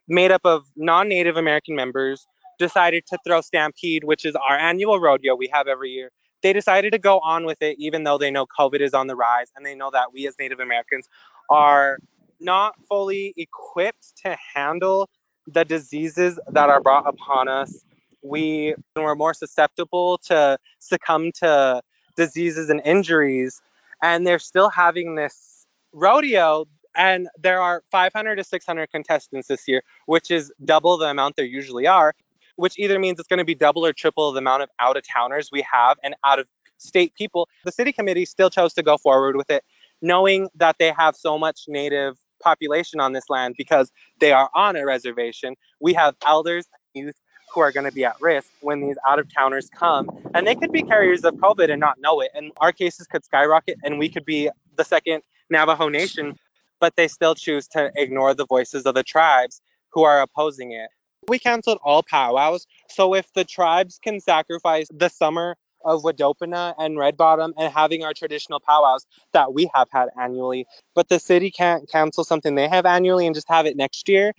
made 0.07 0.31
up 0.31 0.41
of 0.43 0.65
non-Native 0.75 1.37
American 1.37 1.75
members, 1.75 2.25
decided 2.57 3.05
to 3.07 3.17
throw 3.25 3.41
Stampede, 3.41 4.03
which 4.03 4.25
is 4.25 4.35
our 4.35 4.57
annual 4.57 4.99
rodeo 4.99 5.35
we 5.35 5.49
have 5.53 5.67
every 5.67 5.91
year, 5.91 6.11
they 6.41 6.53
decided 6.53 6.91
to 6.93 6.99
go 6.99 7.19
on 7.19 7.45
with 7.45 7.61
it, 7.61 7.77
even 7.79 8.03
though 8.03 8.17
they 8.17 8.31
know 8.31 8.45
COVID 8.45 8.81
is 8.81 8.93
on 8.93 9.07
the 9.07 9.15
rise 9.15 9.47
and 9.55 9.65
they 9.65 9.75
know 9.75 9.89
that 9.91 10.13
we 10.13 10.27
as 10.27 10.35
Native 10.39 10.59
Americans 10.59 11.07
are 11.49 11.99
not 12.39 12.75
fully 12.87 13.33
equipped 13.37 14.15
to 14.23 14.37
handle 14.55 15.09
the 15.47 15.65
diseases 15.65 16.39
that 16.51 16.69
are 16.69 16.81
brought 16.81 17.07
upon 17.07 17.47
us. 17.47 17.83
We 18.21 18.75
were 18.95 19.15
more 19.15 19.33
susceptible 19.33 20.19
to 20.25 20.57
succumb 20.79 21.31
to 21.39 21.81
diseases 22.15 22.69
and 22.69 22.81
injuries, 22.85 23.61
and 24.01 24.25
they're 24.25 24.39
still 24.39 24.69
having 24.69 25.15
this 25.15 25.65
rodeo. 25.93 26.65
And 26.95 27.29
there 27.39 27.61
are 27.61 27.83
500 27.91 28.35
to 28.35 28.43
600 28.43 28.91
contestants 28.91 29.47
this 29.47 29.67
year, 29.67 29.83
which 30.05 30.31
is 30.31 30.51
double 30.65 30.97
the 30.97 31.05
amount 31.05 31.35
there 31.35 31.45
usually 31.45 31.87
are 31.87 32.13
which 32.59 32.77
either 32.77 32.99
means 32.99 33.19
it's 33.19 33.27
going 33.27 33.39
to 33.39 33.45
be 33.45 33.55
double 33.55 33.85
or 33.85 33.93
triple 33.93 34.33
the 34.33 34.39
amount 34.39 34.61
of 34.61 34.69
out 34.79 34.97
of 34.97 35.03
towners 35.07 35.49
we 35.49 35.65
have 35.71 35.97
and 36.03 36.13
out 36.25 36.39
of 36.39 36.47
state 36.77 37.13
people. 37.15 37.47
The 37.63 37.71
city 37.71 37.93
committee 37.93 38.25
still 38.25 38.49
chose 38.49 38.73
to 38.73 38.83
go 38.83 38.97
forward 38.97 39.37
with 39.37 39.49
it, 39.49 39.63
knowing 40.01 40.49
that 40.55 40.75
they 40.77 40.91
have 40.91 41.15
so 41.15 41.37
much 41.37 41.61
native 41.69 42.17
population 42.41 42.99
on 42.99 43.13
this 43.13 43.29
land 43.29 43.55
because 43.57 43.91
they 44.19 44.33
are 44.33 44.49
on 44.55 44.75
a 44.75 44.85
reservation. 44.85 45.55
We 45.79 45.93
have 45.93 46.15
elders 46.25 46.67
and 46.93 47.05
youth 47.05 47.15
who 47.53 47.61
are 47.61 47.71
going 47.71 47.85
to 47.85 47.93
be 47.93 48.03
at 48.03 48.19
risk 48.19 48.49
when 48.59 48.81
these 48.81 48.97
out 49.07 49.19
of 49.19 49.33
towners 49.33 49.69
come 49.69 50.09
and 50.35 50.45
they 50.45 50.55
could 50.55 50.73
be 50.73 50.83
carriers 50.83 51.23
of 51.23 51.35
COVID 51.35 51.71
and 51.71 51.79
not 51.79 51.97
know 51.99 52.19
it. 52.19 52.29
And 52.35 52.51
our 52.57 52.73
cases 52.73 53.07
could 53.07 53.23
skyrocket 53.23 53.77
and 53.83 53.97
we 53.99 54.09
could 54.09 54.25
be 54.25 54.49
the 54.75 54.83
second 54.83 55.23
Navajo 55.49 55.87
nation, 55.87 56.35
but 56.81 56.97
they 56.97 57.07
still 57.07 57.35
choose 57.35 57.69
to 57.69 57.89
ignore 57.95 58.33
the 58.33 58.45
voices 58.45 58.85
of 58.85 58.95
the 58.95 59.03
tribes 59.03 59.61
who 59.91 60.03
are 60.03 60.21
opposing 60.21 60.73
it. 60.73 60.89
We 61.29 61.39
canceled 61.39 61.79
all 61.83 62.03
powwows. 62.03 62.65
So 62.89 63.13
if 63.13 63.31
the 63.33 63.45
tribes 63.45 63.99
can 64.03 64.19
sacrifice 64.19 64.87
the 64.91 65.09
summer 65.09 65.55
of 65.85 66.01
Wadopana 66.01 66.73
and 66.77 66.97
Red 66.97 67.15
Bottom 67.15 67.53
and 67.57 67.71
having 67.71 68.03
our 68.03 68.13
traditional 68.13 68.59
powwows 68.59 69.05
that 69.33 69.53
we 69.53 69.69
have 69.73 69.87
had 69.91 70.09
annually, 70.19 70.65
but 70.95 71.07
the 71.07 71.19
city 71.19 71.51
can't 71.51 71.89
cancel 71.89 72.23
something 72.23 72.55
they 72.55 72.67
have 72.67 72.85
annually 72.85 73.25
and 73.25 73.35
just 73.35 73.47
have 73.47 73.65
it 73.65 73.77
next 73.77 74.09
year 74.09 74.33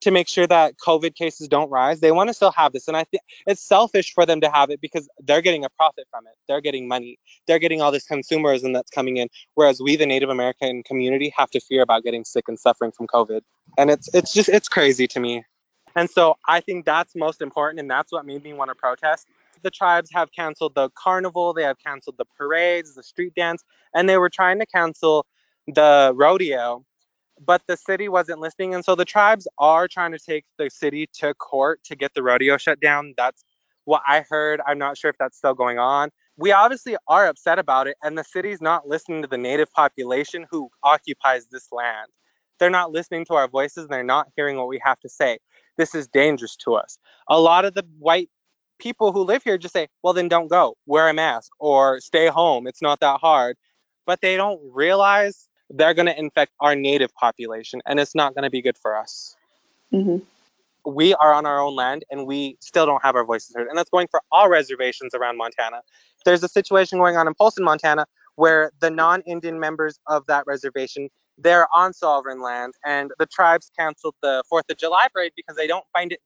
to 0.00 0.10
make 0.10 0.28
sure 0.28 0.46
that 0.46 0.74
COVID 0.76 1.14
cases 1.14 1.48
don't 1.48 1.70
rise. 1.70 2.00
They 2.00 2.12
want 2.12 2.28
to 2.28 2.34
still 2.34 2.52
have 2.52 2.72
this. 2.72 2.88
And 2.88 2.96
I 2.96 3.04
think 3.04 3.22
it's 3.46 3.60
selfish 3.60 4.12
for 4.14 4.24
them 4.24 4.40
to 4.42 4.50
have 4.50 4.70
it 4.70 4.80
because 4.80 5.08
they're 5.18 5.42
getting 5.42 5.64
a 5.64 5.70
profit 5.70 6.06
from 6.10 6.26
it. 6.26 6.34
They're 6.46 6.60
getting 6.60 6.86
money. 6.86 7.18
They're 7.46 7.58
getting 7.58 7.82
all 7.82 7.90
this 7.90 8.06
consumerism 8.06 8.72
that's 8.72 8.90
coming 8.90 9.16
in. 9.16 9.28
Whereas 9.54 9.80
we, 9.82 9.96
the 9.96 10.06
Native 10.06 10.30
American 10.30 10.82
community, 10.84 11.32
have 11.36 11.50
to 11.50 11.60
fear 11.60 11.82
about 11.82 12.04
getting 12.04 12.24
sick 12.24 12.44
and 12.48 12.58
suffering 12.58 12.92
from 12.92 13.08
COVID. 13.08 13.40
And 13.76 13.90
it's 13.90 14.08
it's 14.14 14.32
just 14.32 14.48
it's 14.48 14.68
crazy 14.68 15.06
to 15.08 15.20
me. 15.20 15.42
And 15.98 16.08
so 16.08 16.36
I 16.46 16.60
think 16.60 16.84
that's 16.84 17.16
most 17.16 17.42
important, 17.42 17.80
and 17.80 17.90
that's 17.90 18.12
what 18.12 18.24
made 18.24 18.44
me 18.44 18.52
want 18.52 18.70
to 18.70 18.76
protest. 18.76 19.26
The 19.64 19.70
tribes 19.70 20.10
have 20.14 20.30
canceled 20.30 20.76
the 20.76 20.90
carnival, 20.90 21.52
they 21.52 21.64
have 21.64 21.76
canceled 21.84 22.14
the 22.18 22.24
parades, 22.24 22.94
the 22.94 23.02
street 23.02 23.34
dance, 23.34 23.64
and 23.92 24.08
they 24.08 24.16
were 24.16 24.30
trying 24.30 24.60
to 24.60 24.66
cancel 24.66 25.26
the 25.66 26.12
rodeo, 26.14 26.84
but 27.44 27.62
the 27.66 27.76
city 27.76 28.08
wasn't 28.08 28.38
listening. 28.38 28.74
And 28.74 28.84
so 28.84 28.94
the 28.94 29.04
tribes 29.04 29.48
are 29.58 29.88
trying 29.88 30.12
to 30.12 30.20
take 30.20 30.44
the 30.56 30.70
city 30.70 31.08
to 31.14 31.34
court 31.34 31.82
to 31.86 31.96
get 31.96 32.14
the 32.14 32.22
rodeo 32.22 32.58
shut 32.58 32.78
down. 32.78 33.14
That's 33.16 33.44
what 33.84 34.02
I 34.06 34.24
heard. 34.30 34.60
I'm 34.68 34.78
not 34.78 34.96
sure 34.96 35.10
if 35.10 35.16
that's 35.18 35.36
still 35.36 35.54
going 35.54 35.80
on. 35.80 36.10
We 36.36 36.52
obviously 36.52 36.96
are 37.08 37.26
upset 37.26 37.58
about 37.58 37.88
it, 37.88 37.96
and 38.04 38.16
the 38.16 38.22
city's 38.22 38.60
not 38.60 38.86
listening 38.86 39.22
to 39.22 39.28
the 39.28 39.36
native 39.36 39.72
population 39.72 40.46
who 40.48 40.70
occupies 40.84 41.46
this 41.50 41.72
land. 41.72 42.06
They're 42.60 42.70
not 42.70 42.92
listening 42.92 43.24
to 43.26 43.34
our 43.34 43.48
voices 43.48 43.84
and 43.84 43.92
they're 43.92 44.02
not 44.02 44.28
hearing 44.36 44.56
what 44.56 44.68
we 44.68 44.80
have 44.84 44.98
to 45.00 45.08
say 45.08 45.38
this 45.78 45.94
is 45.94 46.06
dangerous 46.08 46.56
to 46.56 46.74
us. 46.74 46.98
A 47.28 47.40
lot 47.40 47.64
of 47.64 47.72
the 47.72 47.86
white 47.98 48.28
people 48.78 49.12
who 49.12 49.22
live 49.22 49.42
here 49.42 49.56
just 49.56 49.72
say, 49.72 49.88
well, 50.02 50.12
then 50.12 50.28
don't 50.28 50.48
go, 50.48 50.76
wear 50.86 51.08
a 51.08 51.14
mask, 51.14 51.50
or 51.58 52.00
stay 52.00 52.26
home. 52.26 52.66
It's 52.66 52.82
not 52.82 53.00
that 53.00 53.20
hard. 53.20 53.56
But 54.04 54.20
they 54.20 54.36
don't 54.36 54.60
realize 54.72 55.48
they're 55.70 55.94
going 55.94 56.06
to 56.06 56.18
infect 56.18 56.52
our 56.60 56.74
native 56.74 57.14
population, 57.14 57.80
and 57.86 58.00
it's 58.00 58.14
not 58.14 58.34
going 58.34 58.44
to 58.44 58.50
be 58.50 58.62
good 58.62 58.76
for 58.76 58.96
us. 58.96 59.36
Mm-hmm. 59.92 60.18
We 60.90 61.14
are 61.14 61.34
on 61.34 61.44
our 61.44 61.60
own 61.60 61.74
land, 61.74 62.04
and 62.10 62.26
we 62.26 62.56
still 62.60 62.86
don't 62.86 63.02
have 63.02 63.14
our 63.16 63.24
voices 63.24 63.54
heard. 63.54 63.68
And 63.68 63.76
that's 63.76 63.90
going 63.90 64.08
for 64.10 64.22
all 64.32 64.48
reservations 64.48 65.14
around 65.14 65.36
Montana. 65.36 65.82
There's 66.24 66.42
a 66.42 66.48
situation 66.48 66.98
going 66.98 67.16
on 67.16 67.26
in 67.26 67.34
Polson, 67.34 67.64
Montana, 67.64 68.06
where 68.36 68.72
the 68.80 68.90
non 68.90 69.20
Indian 69.22 69.60
members 69.60 69.98
of 70.06 70.26
that 70.26 70.46
reservation 70.46 71.10
they're 71.38 71.68
on 71.74 71.92
sovereign 71.92 72.40
land, 72.40 72.74
and 72.84 73.12
the 73.18 73.26
tribes 73.26 73.70
canceled 73.78 74.14
the 74.22 74.42
Fourth 74.48 74.66
of 74.70 74.76
July 74.76 75.08
parade 75.12 75.32
because 75.36 75.56
they 75.56 75.66
don't 75.66 75.84
find 75.92 76.12
it 76.12 76.20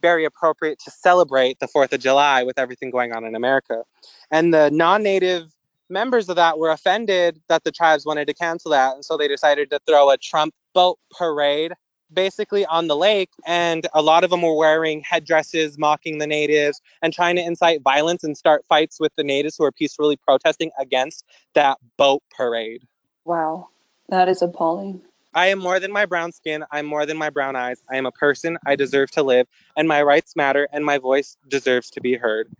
very 0.00 0.24
appropriate 0.24 0.78
to 0.80 0.90
celebrate 0.90 1.58
the 1.60 1.68
Fourth 1.68 1.92
of 1.92 2.00
July 2.00 2.42
with 2.42 2.58
everything 2.58 2.90
going 2.90 3.12
on 3.12 3.24
in 3.24 3.34
America. 3.34 3.84
And 4.30 4.52
the 4.52 4.70
non-native 4.70 5.52
members 5.88 6.28
of 6.28 6.36
that 6.36 6.58
were 6.58 6.70
offended 6.70 7.40
that 7.48 7.64
the 7.64 7.70
tribes 7.70 8.04
wanted 8.04 8.26
to 8.26 8.34
cancel 8.34 8.70
that, 8.72 8.94
and 8.94 9.04
so 9.04 9.16
they 9.16 9.28
decided 9.28 9.70
to 9.70 9.80
throw 9.86 10.10
a 10.10 10.18
Trump 10.18 10.54
boat 10.74 10.98
parade 11.10 11.72
basically 12.12 12.66
on 12.66 12.88
the 12.88 12.96
lake 12.96 13.30
and 13.46 13.86
a 13.94 14.02
lot 14.02 14.24
of 14.24 14.30
them 14.30 14.42
were 14.42 14.54
wearing 14.54 15.02
headdresses 15.02 15.78
mocking 15.78 16.18
the 16.18 16.26
natives 16.26 16.80
and 17.00 17.12
trying 17.12 17.36
to 17.36 17.42
incite 17.42 17.82
violence 17.82 18.22
and 18.22 18.36
start 18.36 18.64
fights 18.68 19.00
with 19.00 19.12
the 19.16 19.24
natives 19.24 19.56
who 19.56 19.64
are 19.64 19.72
peacefully 19.72 20.16
protesting 20.16 20.70
against 20.78 21.24
that 21.54 21.78
boat 21.96 22.22
parade 22.36 22.82
wow 23.24 23.66
that 24.12 24.28
is 24.28 24.42
appalling. 24.42 25.00
I 25.32 25.46
am 25.46 25.58
more 25.58 25.80
than 25.80 25.90
my 25.90 26.04
brown 26.04 26.32
skin. 26.32 26.64
I'm 26.70 26.84
more 26.84 27.06
than 27.06 27.16
my 27.16 27.30
brown 27.30 27.56
eyes. 27.56 27.82
I 27.90 27.96
am 27.96 28.04
a 28.04 28.12
person. 28.12 28.58
I 28.66 28.76
deserve 28.76 29.10
to 29.12 29.22
live, 29.22 29.46
and 29.74 29.88
my 29.88 30.02
rights 30.02 30.36
matter, 30.36 30.68
and 30.70 30.84
my 30.84 30.98
voice 30.98 31.38
deserves 31.48 31.90
to 31.92 32.02
be 32.02 32.14
heard. 32.14 32.50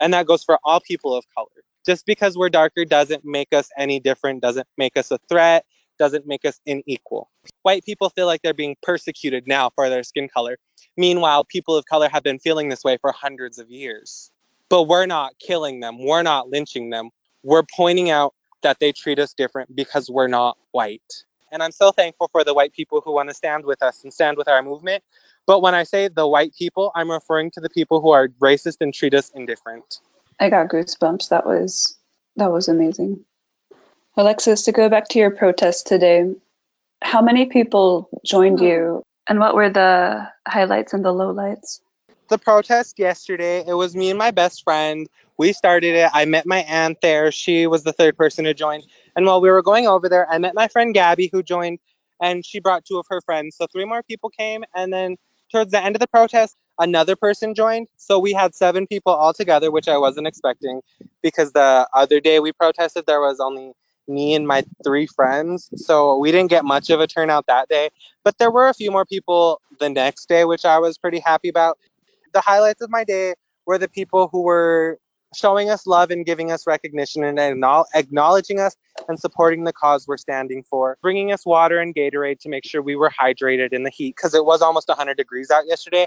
And 0.00 0.12
that 0.12 0.26
goes 0.26 0.42
for 0.42 0.58
all 0.64 0.80
people 0.80 1.14
of 1.14 1.24
color. 1.32 1.62
Just 1.86 2.06
because 2.06 2.36
we're 2.36 2.48
darker 2.48 2.84
doesn't 2.84 3.24
make 3.24 3.52
us 3.52 3.70
any 3.78 4.00
different, 4.00 4.42
doesn't 4.42 4.66
make 4.76 4.96
us 4.96 5.12
a 5.12 5.18
threat, 5.28 5.64
doesn't 5.96 6.26
make 6.26 6.44
us 6.44 6.60
unequal. 6.66 7.30
White 7.62 7.84
people 7.84 8.10
feel 8.10 8.26
like 8.26 8.42
they're 8.42 8.52
being 8.52 8.74
persecuted 8.82 9.46
now 9.46 9.70
for 9.76 9.88
their 9.88 10.02
skin 10.02 10.28
color. 10.28 10.58
Meanwhile, 10.96 11.44
people 11.44 11.76
of 11.76 11.86
color 11.86 12.08
have 12.08 12.24
been 12.24 12.40
feeling 12.40 12.68
this 12.68 12.82
way 12.82 12.98
for 13.00 13.12
hundreds 13.12 13.60
of 13.60 13.70
years. 13.70 14.32
But 14.68 14.88
we're 14.88 15.06
not 15.06 15.38
killing 15.38 15.78
them, 15.78 16.04
we're 16.04 16.24
not 16.24 16.50
lynching 16.50 16.90
them. 16.90 17.10
We're 17.44 17.62
pointing 17.76 18.10
out 18.10 18.34
that 18.62 18.78
they 18.80 18.92
treat 18.92 19.18
us 19.18 19.32
different 19.32 19.74
because 19.74 20.10
we're 20.10 20.28
not 20.28 20.56
white. 20.72 21.24
And 21.52 21.62
I'm 21.62 21.72
so 21.72 21.92
thankful 21.92 22.28
for 22.32 22.44
the 22.44 22.54
white 22.54 22.72
people 22.72 23.00
who 23.00 23.12
want 23.12 23.28
to 23.28 23.34
stand 23.34 23.64
with 23.64 23.82
us 23.82 24.02
and 24.02 24.12
stand 24.12 24.36
with 24.36 24.48
our 24.48 24.62
movement. 24.62 25.04
But 25.46 25.60
when 25.60 25.74
I 25.74 25.84
say 25.84 26.08
the 26.08 26.26
white 26.26 26.54
people, 26.58 26.90
I'm 26.94 27.10
referring 27.10 27.52
to 27.52 27.60
the 27.60 27.70
people 27.70 28.00
who 28.00 28.10
are 28.10 28.28
racist 28.40 28.78
and 28.80 28.92
treat 28.92 29.14
us 29.14 29.30
indifferent. 29.30 30.00
I 30.40 30.50
got 30.50 30.68
goosebumps. 30.68 31.28
That 31.28 31.46
was 31.46 31.96
That 32.36 32.52
was 32.52 32.68
amazing. 32.68 33.24
Alexis, 34.16 34.62
to 34.62 34.72
go 34.72 34.88
back 34.88 35.08
to 35.08 35.18
your 35.18 35.30
protest 35.30 35.86
today, 35.86 36.34
how 37.02 37.22
many 37.22 37.46
people 37.46 38.08
joined 38.24 38.58
hmm. 38.58 38.64
you 38.64 39.02
and 39.28 39.38
what 39.38 39.54
were 39.54 39.70
the 39.70 40.28
highlights 40.46 40.94
and 40.94 41.04
the 41.04 41.12
lowlights? 41.12 41.80
The 42.28 42.38
protest 42.38 42.98
yesterday, 42.98 43.64
it 43.66 43.74
was 43.74 43.94
me 43.94 44.10
and 44.10 44.18
my 44.18 44.32
best 44.32 44.64
friend. 44.64 45.08
We 45.38 45.52
started 45.52 45.94
it. 45.94 46.10
I 46.12 46.24
met 46.24 46.44
my 46.44 46.58
aunt 46.64 47.00
there. 47.00 47.30
She 47.30 47.68
was 47.68 47.84
the 47.84 47.92
third 47.92 48.16
person 48.16 48.44
to 48.46 48.54
join. 48.54 48.82
And 49.14 49.26
while 49.26 49.40
we 49.40 49.48
were 49.48 49.62
going 49.62 49.86
over 49.86 50.08
there, 50.08 50.28
I 50.28 50.38
met 50.38 50.54
my 50.54 50.66
friend 50.66 50.92
Gabby 50.92 51.30
who 51.32 51.42
joined 51.42 51.78
and 52.20 52.44
she 52.44 52.58
brought 52.58 52.84
two 52.84 52.98
of 52.98 53.06
her 53.10 53.20
friends. 53.20 53.56
So 53.56 53.66
three 53.72 53.84
more 53.84 54.02
people 54.02 54.30
came 54.30 54.64
and 54.74 54.92
then 54.92 55.16
towards 55.52 55.70
the 55.70 55.82
end 55.82 55.94
of 55.94 56.00
the 56.00 56.08
protest, 56.08 56.56
another 56.80 57.14
person 57.14 57.54
joined. 57.54 57.86
So 57.96 58.18
we 58.18 58.32
had 58.32 58.54
seven 58.54 58.88
people 58.88 59.12
all 59.12 59.32
together, 59.32 59.70
which 59.70 59.86
I 59.88 59.96
wasn't 59.96 60.26
expecting 60.26 60.80
because 61.22 61.52
the 61.52 61.88
other 61.94 62.18
day 62.20 62.40
we 62.40 62.52
protested, 62.52 63.06
there 63.06 63.20
was 63.20 63.38
only 63.38 63.72
me 64.08 64.34
and 64.34 64.48
my 64.48 64.64
three 64.84 65.06
friends. 65.06 65.70
So 65.76 66.16
we 66.18 66.32
didn't 66.32 66.50
get 66.50 66.64
much 66.64 66.90
of 66.90 67.00
a 67.00 67.06
turnout 67.06 67.46
that 67.46 67.68
day. 67.68 67.90
But 68.24 68.38
there 68.38 68.50
were 68.50 68.68
a 68.68 68.74
few 68.74 68.90
more 68.90 69.04
people 69.04 69.60
the 69.78 69.88
next 69.88 70.28
day, 70.28 70.44
which 70.44 70.64
I 70.64 70.78
was 70.78 70.98
pretty 70.98 71.20
happy 71.20 71.48
about. 71.48 71.78
The 72.32 72.40
highlights 72.40 72.82
of 72.82 72.90
my 72.90 73.04
day 73.04 73.34
were 73.66 73.78
the 73.78 73.88
people 73.88 74.28
who 74.32 74.42
were 74.42 74.98
showing 75.34 75.70
us 75.70 75.86
love 75.86 76.10
and 76.10 76.24
giving 76.24 76.50
us 76.52 76.66
recognition 76.66 77.24
and 77.24 77.38
acknowledging 77.94 78.60
us 78.60 78.76
and 79.08 79.18
supporting 79.18 79.64
the 79.64 79.72
cause 79.72 80.06
we're 80.06 80.16
standing 80.16 80.64
for, 80.70 80.96
bringing 81.02 81.32
us 81.32 81.44
water 81.44 81.78
and 81.80 81.94
Gatorade 81.94 82.40
to 82.40 82.48
make 82.48 82.64
sure 82.64 82.82
we 82.82 82.96
were 82.96 83.10
hydrated 83.10 83.72
in 83.72 83.82
the 83.82 83.90
heat 83.90 84.16
because 84.16 84.34
it 84.34 84.44
was 84.44 84.62
almost 84.62 84.88
100 84.88 85.16
degrees 85.16 85.50
out 85.50 85.66
yesterday. 85.66 86.06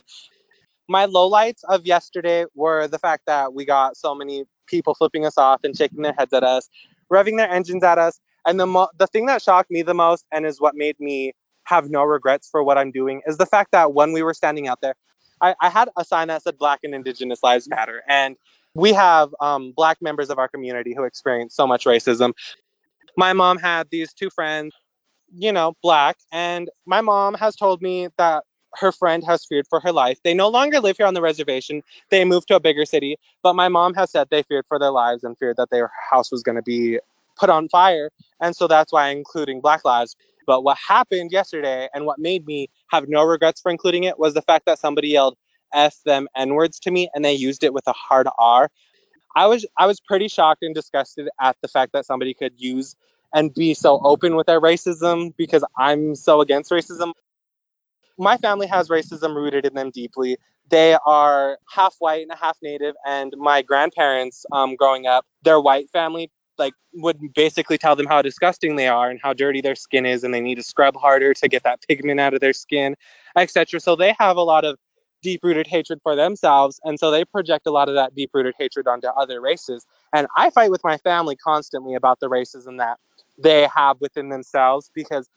My 0.88 1.06
lowlights 1.06 1.64
of 1.70 1.86
yesterday 1.86 2.46
were 2.56 2.88
the 2.88 3.00
fact 3.00 3.24
that 3.28 3.54
we 3.54 3.66
got 3.66 3.98
so 3.98 4.16
many 4.16 4.46
people 4.68 4.96
flipping 4.96 5.26
us 5.26 5.38
off 5.38 5.62
and 5.64 5.78
shaking 5.78 6.02
their 6.02 6.16
heads 6.18 6.34
at 6.34 6.44
us, 6.44 6.70
revving 7.12 7.38
their 7.38 7.50
engines 7.50 7.84
at 7.84 8.00
us. 8.00 8.20
And 8.48 8.60
the 8.60 8.68
mo- 8.68 8.90
the 8.98 9.08
thing 9.08 9.28
that 9.28 9.42
shocked 9.42 9.72
me 9.72 9.84
the 9.84 9.94
most 9.94 10.26
and 10.32 10.46
is 10.46 10.62
what 10.62 10.76
made 10.76 11.00
me 11.00 11.34
have 11.66 11.90
no 11.90 12.04
regrets 12.04 12.50
for 12.50 12.64
what 12.64 12.78
I'm 12.78 12.92
doing 12.92 13.22
is 13.28 13.38
the 13.38 13.46
fact 13.46 13.72
that 13.74 13.94
when 13.94 14.14
we 14.14 14.24
were 14.24 14.34
standing 14.34 14.68
out 14.68 14.82
there, 14.82 14.96
I, 15.42 15.56
I 15.62 15.70
had 15.70 15.90
a 15.98 16.06
sign 16.06 16.28
that 16.30 16.44
said 16.44 16.58
Black 16.58 16.80
and 16.84 16.94
Indigenous 16.94 17.44
Lives 17.44 17.68
Matter. 17.70 18.04
And 18.08 18.36
we 18.74 18.94
have 18.94 19.34
um, 19.40 19.72
Black 19.76 20.02
members 20.02 20.30
of 20.30 20.38
our 20.38 20.48
community 20.48 20.94
who 20.96 21.04
experience 21.04 21.56
so 21.56 21.66
much 21.66 21.86
racism. 21.86 22.34
My 23.18 23.34
mom 23.34 23.58
had 23.58 23.88
these 23.90 24.14
two 24.14 24.30
friends, 24.30 24.74
you 25.34 25.52
know, 25.52 25.74
Black, 25.82 26.18
and 26.32 26.70
my 26.86 27.02
mom 27.02 27.34
has 27.36 27.56
told 27.56 27.82
me 27.82 28.08
that 28.18 28.44
her 28.76 28.92
friend 28.92 29.24
has 29.26 29.46
feared 29.46 29.66
for 29.68 29.80
her 29.80 29.92
life. 29.92 30.20
They 30.24 30.34
no 30.34 30.48
longer 30.48 30.80
live 30.80 30.98
here 30.98 31.08
on 31.08 31.16
the 31.16 31.22
reservation. 31.22 31.82
They 32.12 32.24
moved 32.24 32.48
to 32.50 32.56
a 32.56 32.60
bigger 32.60 32.86
city, 32.86 33.18
but 33.42 33.56
my 33.56 33.68
mom 33.68 33.96
has 33.96 34.12
said 34.12 34.28
they 34.30 34.44
feared 34.44 34.66
for 34.68 34.78
their 34.78 34.92
lives 34.92 35.24
and 35.24 35.38
feared 35.38 35.58
that 35.58 35.72
their 35.72 35.92
house 36.10 36.32
was 36.32 36.44
going 36.44 36.56
to 36.56 36.62
be 36.62 37.00
put 37.36 37.50
on 37.50 37.68
fire. 37.70 38.12
And 38.40 38.56
so 38.56 38.68
that's 38.68 38.94
why 38.94 39.10
including 39.10 39.62
Black 39.62 39.84
Lives. 39.86 40.16
But 40.46 40.64
what 40.64 40.78
happened 40.78 41.32
yesterday 41.32 41.90
and 41.94 42.06
what 42.06 42.20
made 42.20 42.46
me 42.46 42.70
have 42.92 43.08
no 43.08 43.24
regrets 43.24 43.62
for 43.62 43.72
including 43.72 44.04
it 44.04 44.20
was 44.20 44.34
the 44.34 44.42
fact 44.42 44.66
that 44.66 44.80
somebody 44.80 45.10
yelled 45.10 45.38
F 45.74 45.96
them 46.06 46.28
N 46.36 46.56
words 46.56 46.80
to 46.82 46.92
me 46.92 47.10
and 47.14 47.24
they 47.24 47.34
used 47.34 47.64
it 47.64 47.74
with 47.74 47.88
a 47.88 47.94
hard 47.94 48.28
R. 48.38 48.70
I 49.36 49.48
was 49.48 49.66
I 49.78 49.86
was 49.86 50.00
pretty 50.00 50.28
shocked 50.28 50.64
and 50.64 50.74
disgusted 50.74 51.30
at 51.40 51.56
the 51.62 51.68
fact 51.68 51.94
that 51.94 52.06
somebody 52.06 52.34
could 52.34 52.54
use 52.58 52.96
and 53.34 53.54
be 53.54 53.76
so 53.76 54.00
open 54.04 54.36
with 54.36 54.48
their 54.48 54.60
racism 54.60 55.34
because 55.38 55.64
I'm 55.78 56.16
so 56.16 56.42
against 56.42 56.72
racism 56.72 57.14
my 58.20 58.38
family 58.38 58.68
has 58.68 58.90
racism 58.90 59.36
rooted 59.36 59.66
in 59.66 59.74
them 59.74 59.92
deeply. 59.92 60.38
They 60.70 60.96
are 61.06 61.58
half 61.74 61.96
white 62.00 62.28
and 62.30 62.38
half 62.38 62.58
native, 62.62 62.96
and 63.08 63.34
my 63.38 63.62
grandparents, 63.64 64.46
um, 64.52 64.76
growing 64.76 65.08
up, 65.08 65.26
their 65.42 65.60
white 65.60 65.90
family 65.92 66.30
like 66.60 66.74
would 66.94 67.18
basically 67.34 67.78
tell 67.78 67.96
them 67.96 68.06
how 68.06 68.22
disgusting 68.22 68.76
they 68.76 68.88
are 68.88 69.10
and 69.10 69.20
how 69.22 69.34
dirty 69.34 69.62
their 69.62 69.76
skin 69.76 70.06
is, 70.06 70.24
and 70.24 70.34
they 70.34 70.42
need 70.42 70.56
to 70.56 70.64
scrub 70.64 70.96
harder 70.96 71.34
to 71.34 71.48
get 71.48 71.64
that 71.64 71.82
pigment 71.88 72.20
out 72.20 72.34
of 72.34 72.42
their 72.42 72.54
skin, 72.54 72.96
etc. 73.36 73.80
So 73.80 73.96
they 73.96 74.16
have 74.20 74.38
a 74.38 74.44
lot 74.44 74.66
of 74.66 74.78
deep-rooted 75.22 75.68
hatred 75.68 76.00
for 76.04 76.16
themselves, 76.16 76.80
and 76.84 77.00
so 77.00 77.12
they 77.12 77.26
project 77.26 77.68
a 77.68 77.72
lot 77.72 77.90
of 77.90 77.96
that 77.96 78.16
deep-rooted 78.16 78.56
hatred 78.58 78.88
onto 78.88 79.08
other 79.08 79.42
races. 79.42 79.86
And 80.14 80.28
I 80.38 80.50
fight 80.50 80.72
with 80.72 80.84
my 80.84 80.98
family 80.98 81.36
constantly 81.36 81.96
about 81.96 82.20
the 82.20 82.30
racism 82.30 82.78
that 82.78 82.98
they 83.42 83.68
have 83.76 83.98
within 84.02 84.30
themselves 84.30 84.92
because 84.94 85.30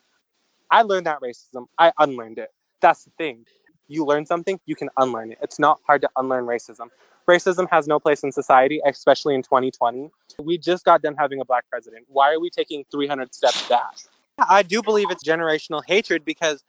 I 0.71 0.83
learned 0.83 1.07
that 1.07 1.21
racism. 1.21 1.67
I 1.79 1.93
unlearned 1.99 2.39
it 2.39 2.51
that's 2.83 3.05
the 3.05 3.11
thing. 3.17 3.47
You 3.89 4.05
learn 4.05 4.27
something, 4.27 4.61
you 4.67 4.77
can 4.77 4.91
unlearn 4.99 5.33
it. 5.33 5.39
It's 5.41 5.59
not 5.59 5.81
hard 5.87 6.03
to 6.03 6.11
unlearn 6.17 6.45
racism. 6.45 6.89
Racism 7.29 7.69
has 7.71 7.87
no 7.87 8.01
place 8.01 8.23
in 8.23 8.33
society, 8.33 8.81
especially 8.87 9.35
in 9.35 9.43
2020. 9.43 10.11
We 10.39 10.59
just 10.59 10.85
got 10.85 11.03
done 11.03 11.15
having 11.19 11.41
a 11.41 11.45
black 11.45 11.65
president. 11.71 12.07
Why 12.09 12.33
are 12.33 12.41
we 12.41 12.51
taking 12.51 12.85
300 12.91 13.35
steps 13.35 13.69
back? 13.69 13.95
I 14.49 14.63
do 14.63 14.83
believe 14.83 15.11
it's 15.11 15.25
generational 15.25 15.83
hatred 15.87 16.25
because 16.25 16.65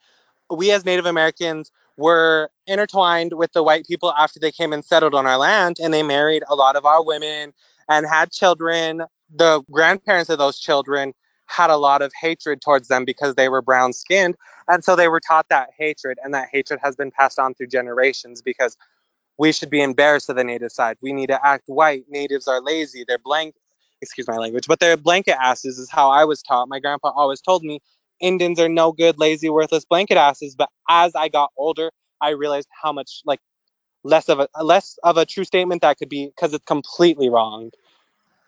we 0.52 0.72
as 0.72 0.86
Native 0.86 1.06
Americans 1.06 1.72
were 1.98 2.50
intertwined 2.68 3.34
with 3.34 3.52
the 3.54 3.64
white 3.64 3.86
people 3.86 4.14
after 4.14 4.40
they 4.40 4.52
came 4.52 4.74
and 4.74 4.84
settled 4.84 5.16
on 5.16 5.26
our 5.26 5.38
land 5.38 5.78
and 5.82 5.94
they 5.94 6.04
married 6.04 6.44
a 6.48 6.56
lot 6.56 6.76
of 6.76 6.86
our 6.86 7.04
women 7.04 7.54
and 7.90 8.06
had 8.06 8.32
children. 8.32 9.04
The 9.34 9.64
grandparents 9.72 10.30
of 10.30 10.38
those 10.38 10.60
children 10.60 11.14
had 11.46 11.70
a 11.70 11.78
lot 11.78 12.02
of 12.02 12.12
hatred 12.20 12.62
towards 12.62 12.88
them 12.88 13.06
because 13.06 13.36
they 13.36 13.50
were 13.50 13.62
brown 13.62 13.94
skinned. 13.94 14.36
And 14.68 14.84
so 14.84 14.96
they 14.96 15.08
were 15.08 15.20
taught 15.20 15.50
that 15.50 15.70
hatred, 15.78 16.18
and 16.24 16.34
that 16.34 16.48
hatred 16.52 16.80
has 16.82 16.96
been 16.96 17.12
passed 17.12 17.38
on 17.38 17.54
through 17.54 17.68
generations 17.68 18.42
because 18.42 18.78
we 19.38 19.52
should 19.52 19.70
be 19.70 19.82
embarrassed 19.82 20.30
of 20.30 20.36
the 20.36 20.44
native 20.44 20.72
side. 20.72 20.98
We 21.02 21.14
need 21.14 21.28
to 21.28 21.46
act 21.46 21.64
white. 21.68 22.06
Natives 22.10 22.48
are 22.48 22.62
lazy. 22.62 23.04
They're 23.08 23.18
blank, 23.18 23.56
excuse 24.02 24.28
my 24.28 24.38
language, 24.38 24.68
but 24.68 24.80
they're 24.80 24.98
blanket 24.98 25.38
asses, 25.42 25.80
is 25.80 25.90
how 25.90 26.10
I 26.12 26.26
was 26.26 26.42
taught. 26.42 26.70
My 26.70 26.80
grandpa 26.80 27.12
always 27.16 27.42
told 27.42 27.64
me 27.64 27.80
Indians 28.20 28.60
are 28.60 28.70
no 28.70 28.92
good, 28.92 29.18
lazy, 29.18 29.50
worthless 29.50 29.86
blanket 29.86 30.18
asses. 30.18 30.56
But 30.56 30.70
as 30.90 31.16
I 31.16 31.30
got 31.30 31.52
older, 31.58 31.92
I 32.22 32.30
realized 32.30 32.70
how 32.82 32.94
much 32.94 33.22
like 33.26 33.40
less 34.04 34.30
of 34.30 34.40
a 34.40 34.64
less 34.64 34.98
of 35.04 35.18
a 35.18 35.26
true 35.26 35.44
statement 35.44 35.82
that 35.82 35.98
could 35.98 36.10
be 36.10 36.28
because 36.28 36.54
it's 36.54 36.66
completely 36.66 37.30
wrong. 37.30 37.72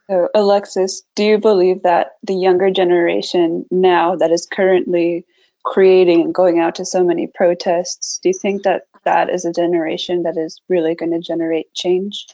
So, 0.10 0.30
Alexis, 0.36 1.02
do 1.16 1.24
you 1.24 1.40
believe 1.40 1.82
that 1.84 2.12
the 2.24 2.36
younger 2.36 2.70
generation 2.70 3.66
now 3.72 4.16
that 4.16 4.32
is 4.32 4.46
currently 4.46 5.26
creating 5.64 6.22
and 6.22 6.34
going 6.34 6.60
out 6.60 6.76
to 6.76 6.86
so 6.86 7.04
many 7.04 7.28
protests, 7.28 8.20
do 8.22 8.30
you 8.30 8.34
think 8.40 8.64
that 8.64 8.84
that 9.06 9.30
is 9.30 9.46
a 9.46 9.52
generation 9.52 10.24
that 10.24 10.38
is 10.38 10.62
really 10.70 10.96
going 10.96 11.12
to 11.12 11.20
generate 11.20 11.74
change? 11.74 12.28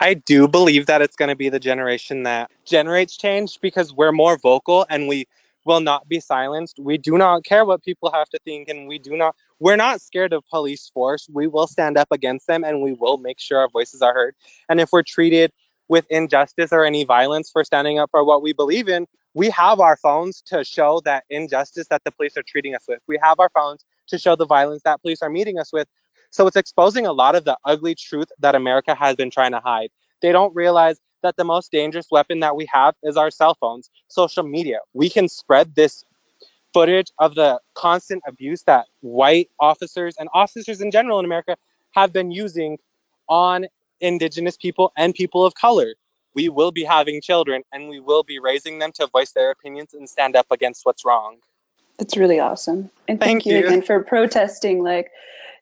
I 0.00 0.14
do 0.14 0.48
believe 0.48 0.86
that 0.86 1.02
it's 1.02 1.16
going 1.16 1.28
to 1.28 1.36
be 1.36 1.48
the 1.48 1.60
generation 1.60 2.24
that 2.24 2.50
generates 2.64 3.16
change 3.16 3.60
because 3.60 3.92
we're 3.92 4.12
more 4.12 4.36
vocal 4.38 4.86
and 4.90 5.06
we 5.06 5.26
will 5.64 5.80
not 5.80 6.08
be 6.08 6.18
silenced. 6.20 6.78
We 6.80 6.98
do 6.98 7.16
not 7.16 7.44
care 7.44 7.64
what 7.64 7.84
people 7.84 8.10
have 8.12 8.28
to 8.30 8.38
think 8.44 8.68
and 8.68 8.88
we 8.88 8.98
do 8.98 9.16
not 9.16 9.36
we're 9.60 9.76
not 9.76 10.00
scared 10.00 10.32
of 10.32 10.44
police 10.50 10.90
force. 10.92 11.28
We 11.32 11.46
will 11.46 11.68
stand 11.68 11.96
up 11.96 12.08
against 12.10 12.48
them 12.48 12.64
and 12.64 12.82
we 12.82 12.94
will 12.94 13.16
make 13.16 13.38
sure 13.38 13.60
our 13.60 13.68
voices 13.68 14.02
are 14.02 14.12
heard. 14.12 14.34
And 14.68 14.80
if 14.80 14.90
we're 14.90 15.04
treated 15.04 15.52
with 15.88 16.04
injustice 16.10 16.72
or 16.72 16.84
any 16.84 17.04
violence 17.04 17.50
for 17.50 17.62
standing 17.62 18.00
up 18.00 18.10
for 18.10 18.24
what 18.24 18.42
we 18.42 18.52
believe 18.52 18.88
in, 18.88 19.06
we 19.34 19.50
have 19.50 19.78
our 19.78 19.96
phones 19.96 20.42
to 20.46 20.64
show 20.64 21.00
that 21.04 21.24
injustice 21.30 21.86
that 21.90 22.02
the 22.04 22.10
police 22.10 22.36
are 22.36 22.42
treating 22.42 22.74
us 22.74 22.84
with. 22.88 22.98
We 23.06 23.18
have 23.22 23.38
our 23.38 23.50
phones 23.54 23.84
to 24.08 24.18
show 24.18 24.36
the 24.36 24.46
violence 24.46 24.82
that 24.84 25.00
police 25.00 25.22
are 25.22 25.30
meeting 25.30 25.58
us 25.58 25.72
with. 25.72 25.86
So 26.32 26.46
it's 26.46 26.56
exposing 26.56 27.06
a 27.06 27.12
lot 27.12 27.34
of 27.34 27.44
the 27.44 27.58
ugly 27.64 27.94
truth 27.94 28.28
that 28.38 28.54
America 28.54 28.94
has 28.94 29.16
been 29.16 29.30
trying 29.30 29.52
to 29.52 29.60
hide. 29.60 29.90
They 30.22 30.32
don't 30.32 30.54
realize 30.54 30.98
that 31.22 31.36
the 31.36 31.44
most 31.44 31.70
dangerous 31.70 32.06
weapon 32.10 32.40
that 32.40 32.56
we 32.56 32.66
have 32.72 32.94
is 33.02 33.18
our 33.18 33.30
cell 33.30 33.54
phones, 33.54 33.90
social 34.08 34.42
media. 34.42 34.78
We 34.94 35.10
can 35.10 35.28
spread 35.28 35.74
this 35.74 36.04
footage 36.72 37.12
of 37.18 37.34
the 37.34 37.60
constant 37.74 38.22
abuse 38.26 38.62
that 38.62 38.86
white 39.00 39.50
officers 39.60 40.16
and 40.18 40.30
officers 40.32 40.80
in 40.80 40.90
general 40.90 41.18
in 41.18 41.26
America 41.26 41.56
have 41.90 42.14
been 42.14 42.30
using 42.30 42.78
on 43.28 43.66
indigenous 44.00 44.56
people 44.56 44.90
and 44.96 45.14
people 45.14 45.44
of 45.44 45.54
color. 45.54 45.94
We 46.34 46.48
will 46.48 46.72
be 46.72 46.82
having 46.82 47.20
children 47.20 47.62
and 47.72 47.90
we 47.90 48.00
will 48.00 48.22
be 48.22 48.38
raising 48.38 48.78
them 48.78 48.92
to 48.92 49.06
voice 49.06 49.32
their 49.32 49.50
opinions 49.50 49.92
and 49.92 50.08
stand 50.08 50.34
up 50.34 50.46
against 50.50 50.86
what's 50.86 51.04
wrong. 51.04 51.36
That's 51.98 52.16
really 52.16 52.40
awesome. 52.40 52.90
And 53.06 53.20
thank, 53.20 53.44
thank 53.44 53.46
you, 53.46 53.58
you 53.58 53.66
again 53.66 53.82
for 53.82 54.02
protesting. 54.02 54.82
Like 54.82 55.10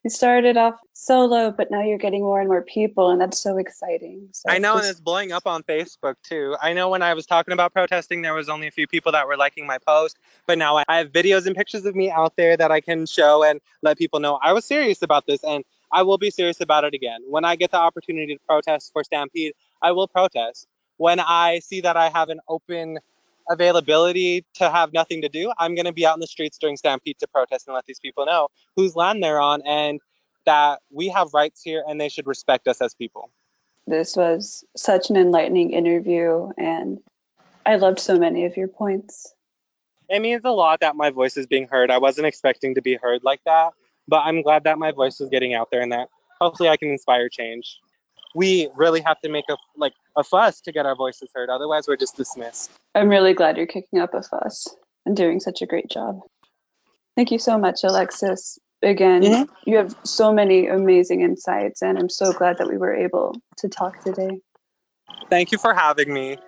you 0.03 0.11
started 0.11 0.57
off 0.57 0.79
solo, 0.95 1.51
but 1.51 1.71
now 1.71 1.83
you're 1.83 1.99
getting 1.99 2.23
more 2.23 2.41
and 2.41 2.49
more 2.49 2.63
people, 2.63 3.11
and 3.11 3.21
that's 3.21 3.39
so 3.41 3.59
exciting. 3.59 4.29
So 4.33 4.51
I 4.51 4.59
know, 4.59 4.75
just... 4.75 4.85
and 4.85 4.91
it's 4.91 5.01
blowing 5.01 5.33
up 5.33 5.47
on 5.47 5.63
Facebook 5.63 6.15
too. 6.23 6.57
I 6.63 6.73
know 6.73 6.89
when 6.89 7.03
I 7.03 7.15
was 7.15 7.27
talking 7.27 7.53
about 7.53 7.73
protesting, 7.73 8.23
there 8.23 8.35
was 8.35 8.49
only 8.49 8.67
a 8.67 8.71
few 8.71 8.87
people 8.87 9.13
that 9.13 9.27
were 9.27 9.37
liking 9.37 9.67
my 9.67 9.79
post, 9.79 10.19
but 10.47 10.57
now 10.57 10.77
I 10.77 10.85
have 10.89 11.13
videos 11.13 11.47
and 11.47 11.55
pictures 11.55 11.85
of 11.85 11.95
me 11.95 12.11
out 12.11 12.37
there 12.37 12.57
that 12.57 12.71
I 12.71 12.81
can 12.81 13.05
show 13.07 13.43
and 13.43 13.61
let 13.83 13.99
people 13.99 14.21
know 14.21 14.39
I 14.43 14.53
was 14.53 14.65
serious 14.65 15.03
about 15.03 15.27
this, 15.27 15.45
and 15.45 15.65
I 15.93 16.03
will 16.03 16.19
be 16.19 16.31
serious 16.31 16.61
about 16.61 16.85
it 16.85 16.95
again. 16.95 17.21
When 17.29 17.45
I 17.45 17.57
get 17.57 17.71
the 17.71 17.79
opportunity 17.79 18.35
to 18.35 18.41
protest 18.47 18.93
for 18.93 19.05
Stampede, 19.05 19.53
I 19.83 19.93
will 19.93 20.09
protest. 20.09 20.67
When 20.97 21.21
I 21.21 21.61
see 21.61 21.81
that 21.83 21.97
I 21.97 22.09
have 22.11 22.29
an 22.29 22.41
open 22.49 22.99
availability 23.49 24.45
to 24.55 24.71
have 24.71 24.93
nothing 24.93 25.23
to 25.23 25.29
do, 25.29 25.53
I'm 25.59 25.75
going 25.75 25.87
to 25.87 25.93
be 25.93 26.07
out 26.07 26.15
in 26.15 26.21
the 26.21 26.27
streets 26.27 26.59
during 26.59 26.77
Stampede 26.77 27.19
to 27.21 27.29
protest 27.29 27.67
and 27.67 27.75
let 27.75 27.87
these 27.87 28.01
people 28.01 28.27
know 28.27 28.49
whose 28.77 28.95
land 28.95 29.23
they're 29.23 29.41
on 29.41 29.63
and 29.67 30.01
that 30.47 30.81
we 30.91 31.09
have 31.09 31.35
rights 31.35 31.63
here 31.63 31.85
and 31.87 32.01
they 32.01 32.09
should 32.09 32.27
respect 32.27 32.69
us 32.69 32.81
as 32.81 32.95
people. 32.95 33.31
This 33.87 34.17
was 34.17 34.65
such 34.77 35.11
an 35.11 35.17
enlightening 35.17 35.73
interview, 35.73 36.51
and 36.57 37.01
I 37.67 37.77
loved 37.77 37.99
so 37.99 38.19
many 38.19 38.45
of 38.45 38.57
your 38.57 38.69
points. 38.69 39.35
It 40.09 40.21
means 40.21 40.43
a 40.45 40.51
lot 40.51 40.81
that 40.81 40.97
my 40.97 41.11
voice 41.11 41.37
is 41.37 41.47
being 41.47 41.67
heard. 41.69 41.91
I 41.91 41.99
wasn't 41.99 42.27
expecting 42.27 42.75
to 42.75 42.83
be 42.83 42.97
heard 42.97 43.23
like 43.25 43.41
that, 43.47 43.73
but 44.07 44.21
I'm 44.21 44.43
glad 44.43 44.65
that 44.65 44.79
my 44.79 44.93
voice 44.93 45.21
is 45.21 45.29
getting 45.29 45.55
out 45.55 45.71
there 45.71 45.81
and 45.81 45.93
that 45.93 46.09
hopefully 46.41 46.69
I 46.69 46.77
can 46.77 46.91
inspire 46.91 47.29
change. 47.29 47.81
We 48.35 48.69
really 48.77 49.01
have 49.01 49.21
to 49.23 49.29
make 49.29 49.47
a 49.51 49.57
like 49.77 49.93
a 50.17 50.23
fuss 50.23 50.61
to 50.63 50.73
get 50.73 50.87
our 50.87 50.95
voices 50.95 51.29
heard. 51.35 51.51
Otherwise, 51.51 51.89
we're 51.89 51.97
just 51.97 52.17
dismissed. 52.17 52.71
I'm 52.95 53.09
really 53.09 53.35
glad 53.35 53.57
you're 53.57 53.67
kicking 53.67 53.99
up 53.99 54.15
a 54.15 54.23
fuss 54.23 54.69
and 55.07 55.17
doing 55.17 55.41
such 55.41 55.63
a 55.63 55.67
great 55.67 55.89
job. 55.89 56.21
Thank 57.17 57.31
you 57.33 57.39
so 57.39 57.59
much, 57.59 57.83
Alexis. 57.85 58.59
Again, 58.83 59.23
mm-hmm. 59.23 59.53
you 59.67 59.77
have 59.77 59.95
so 60.05 60.33
many 60.33 60.69
amazing 60.69 61.21
insights, 61.21 61.83
and 61.83 61.99
I'm 61.99 62.09
so 62.09 62.33
glad 62.33 62.59
that 62.59 62.69
we 62.69 62.79
were 62.79 62.95
able 62.95 63.35
to 63.59 63.69
talk 63.69 64.03
today. 64.03 64.41
Thank 65.29 65.53
you 65.53 65.59
for 65.59 65.75
having 65.75 66.13
me. 66.13 66.39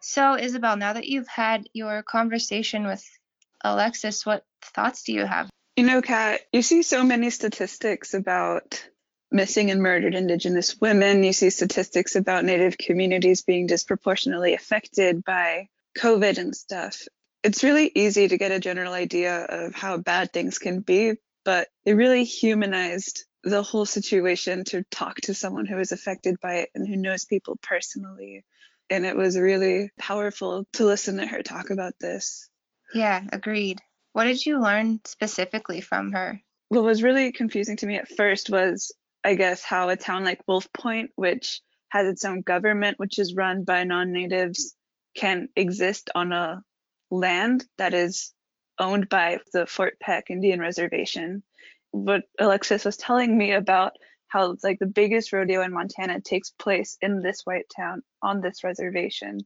So, 0.00 0.38
Isabelle, 0.38 0.76
now 0.76 0.94
that 0.94 1.06
you've 1.06 1.28
had 1.28 1.68
your 1.74 2.02
conversation 2.02 2.86
with 2.86 3.04
Alexis, 3.62 4.24
what 4.24 4.44
thoughts 4.66 5.02
do 5.04 5.12
you 5.12 5.24
have? 5.24 5.50
You 5.76 5.84
know, 5.84 6.00
Kat, 6.02 6.40
you 6.52 6.62
see 6.62 6.82
so 6.82 7.04
many 7.04 7.30
statistics 7.30 8.14
about 8.14 8.82
missing 9.30 9.70
and 9.70 9.82
murdered 9.82 10.14
Indigenous 10.14 10.80
women. 10.80 11.22
You 11.22 11.32
see 11.32 11.50
statistics 11.50 12.16
about 12.16 12.44
Native 12.44 12.78
communities 12.78 13.42
being 13.42 13.66
disproportionately 13.66 14.54
affected 14.54 15.24
by 15.24 15.68
COVID 15.98 16.38
and 16.38 16.54
stuff. 16.54 17.02
It's 17.42 17.62
really 17.62 17.90
easy 17.94 18.28
to 18.28 18.38
get 18.38 18.52
a 18.52 18.60
general 18.60 18.92
idea 18.92 19.44
of 19.44 19.74
how 19.74 19.98
bad 19.98 20.32
things 20.32 20.58
can 20.58 20.80
be, 20.80 21.14
but 21.44 21.68
it 21.84 21.92
really 21.92 22.24
humanized 22.24 23.24
the 23.44 23.62
whole 23.62 23.86
situation 23.86 24.64
to 24.64 24.82
talk 24.90 25.20
to 25.22 25.34
someone 25.34 25.66
who 25.66 25.78
is 25.78 25.92
affected 25.92 26.40
by 26.40 26.54
it 26.56 26.70
and 26.74 26.86
who 26.88 26.96
knows 26.96 27.24
people 27.24 27.56
personally. 27.62 28.44
And 28.90 29.06
it 29.06 29.16
was 29.16 29.38
really 29.38 29.90
powerful 29.98 30.66
to 30.74 30.84
listen 30.84 31.18
to 31.18 31.26
her 31.26 31.42
talk 31.42 31.70
about 31.70 31.94
this. 32.00 32.48
Yeah, 32.94 33.22
agreed. 33.32 33.80
What 34.16 34.24
did 34.24 34.46
you 34.46 34.62
learn 34.62 35.00
specifically 35.04 35.82
from 35.82 36.12
her? 36.12 36.40
What 36.70 36.84
was 36.84 37.02
really 37.02 37.32
confusing 37.32 37.76
to 37.76 37.86
me 37.86 37.96
at 37.96 38.08
first 38.08 38.48
was 38.48 38.90
I 39.22 39.34
guess, 39.34 39.62
how 39.62 39.90
a 39.90 39.96
town 39.98 40.24
like 40.24 40.40
Wolf 40.48 40.72
Point, 40.72 41.10
which 41.16 41.60
has 41.90 42.08
its 42.08 42.24
own 42.24 42.40
government, 42.40 42.98
which 42.98 43.18
is 43.18 43.34
run 43.34 43.64
by 43.64 43.84
non 43.84 44.12
natives, 44.12 44.74
can 45.14 45.50
exist 45.54 46.08
on 46.14 46.32
a 46.32 46.62
land 47.10 47.66
that 47.76 47.92
is 47.92 48.32
owned 48.78 49.10
by 49.10 49.40
the 49.52 49.66
Fort 49.66 50.00
Peck 50.00 50.30
Indian 50.30 50.60
Reservation. 50.60 51.42
What 51.90 52.22
Alexis 52.38 52.86
was 52.86 52.96
telling 52.96 53.36
me 53.36 53.52
about 53.52 53.98
how 54.28 54.56
like 54.62 54.78
the 54.78 54.86
biggest 54.86 55.30
rodeo 55.30 55.60
in 55.60 55.74
Montana 55.74 56.22
takes 56.22 56.52
place 56.52 56.96
in 57.02 57.20
this 57.20 57.42
white 57.44 57.66
town 57.76 58.02
on 58.22 58.40
this 58.40 58.64
reservation. 58.64 59.40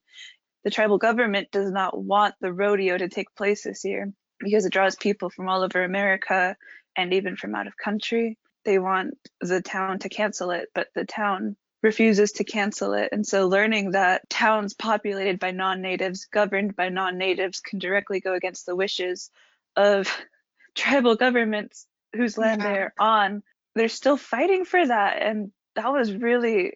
The 0.62 0.70
tribal 0.70 0.98
government 0.98 1.50
does 1.50 1.72
not 1.72 2.00
want 2.00 2.36
the 2.40 2.52
rodeo 2.52 2.96
to 2.96 3.08
take 3.08 3.34
place 3.34 3.64
this 3.64 3.84
year 3.84 4.12
because 4.40 4.64
it 4.64 4.72
draws 4.72 4.96
people 4.96 5.30
from 5.30 5.48
all 5.48 5.62
over 5.62 5.84
America 5.84 6.56
and 6.96 7.12
even 7.12 7.36
from 7.36 7.54
out 7.54 7.66
of 7.66 7.76
country 7.76 8.36
they 8.64 8.78
want 8.78 9.16
the 9.40 9.62
town 9.62 9.98
to 10.00 10.08
cancel 10.08 10.50
it, 10.50 10.68
but 10.74 10.88
the 10.94 11.04
town 11.04 11.56
refuses 11.82 12.32
to 12.32 12.44
cancel 12.44 12.92
it. 12.92 13.08
And 13.12 13.26
so 13.26 13.48
learning 13.48 13.92
that 13.92 14.28
towns 14.28 14.74
populated 14.74 15.38
by 15.38 15.50
non 15.50 15.80
natives, 15.80 16.26
governed 16.26 16.76
by 16.76 16.88
non 16.90 17.18
natives, 17.18 17.60
can 17.60 17.78
directly 17.78 18.20
go 18.20 18.34
against 18.34 18.66
the 18.66 18.76
wishes 18.76 19.30
of 19.76 20.08
tribal 20.74 21.16
governments 21.16 21.86
whose 22.14 22.36
land 22.36 22.62
yeah. 22.62 22.72
they're 22.72 22.94
on, 22.98 23.42
they're 23.74 23.88
still 23.88 24.16
fighting 24.16 24.64
for 24.64 24.86
that. 24.86 25.22
And 25.22 25.52
that 25.76 25.92
was 25.92 26.12
really, 26.12 26.74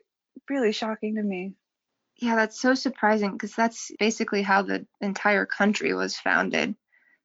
really 0.48 0.72
shocking 0.72 1.16
to 1.16 1.22
me. 1.22 1.54
Yeah, 2.16 2.36
that's 2.36 2.60
so 2.60 2.74
surprising 2.74 3.32
because 3.32 3.54
that's 3.54 3.90
basically 3.98 4.42
how 4.42 4.62
the 4.62 4.86
entire 5.00 5.46
country 5.46 5.92
was 5.94 6.16
founded. 6.16 6.76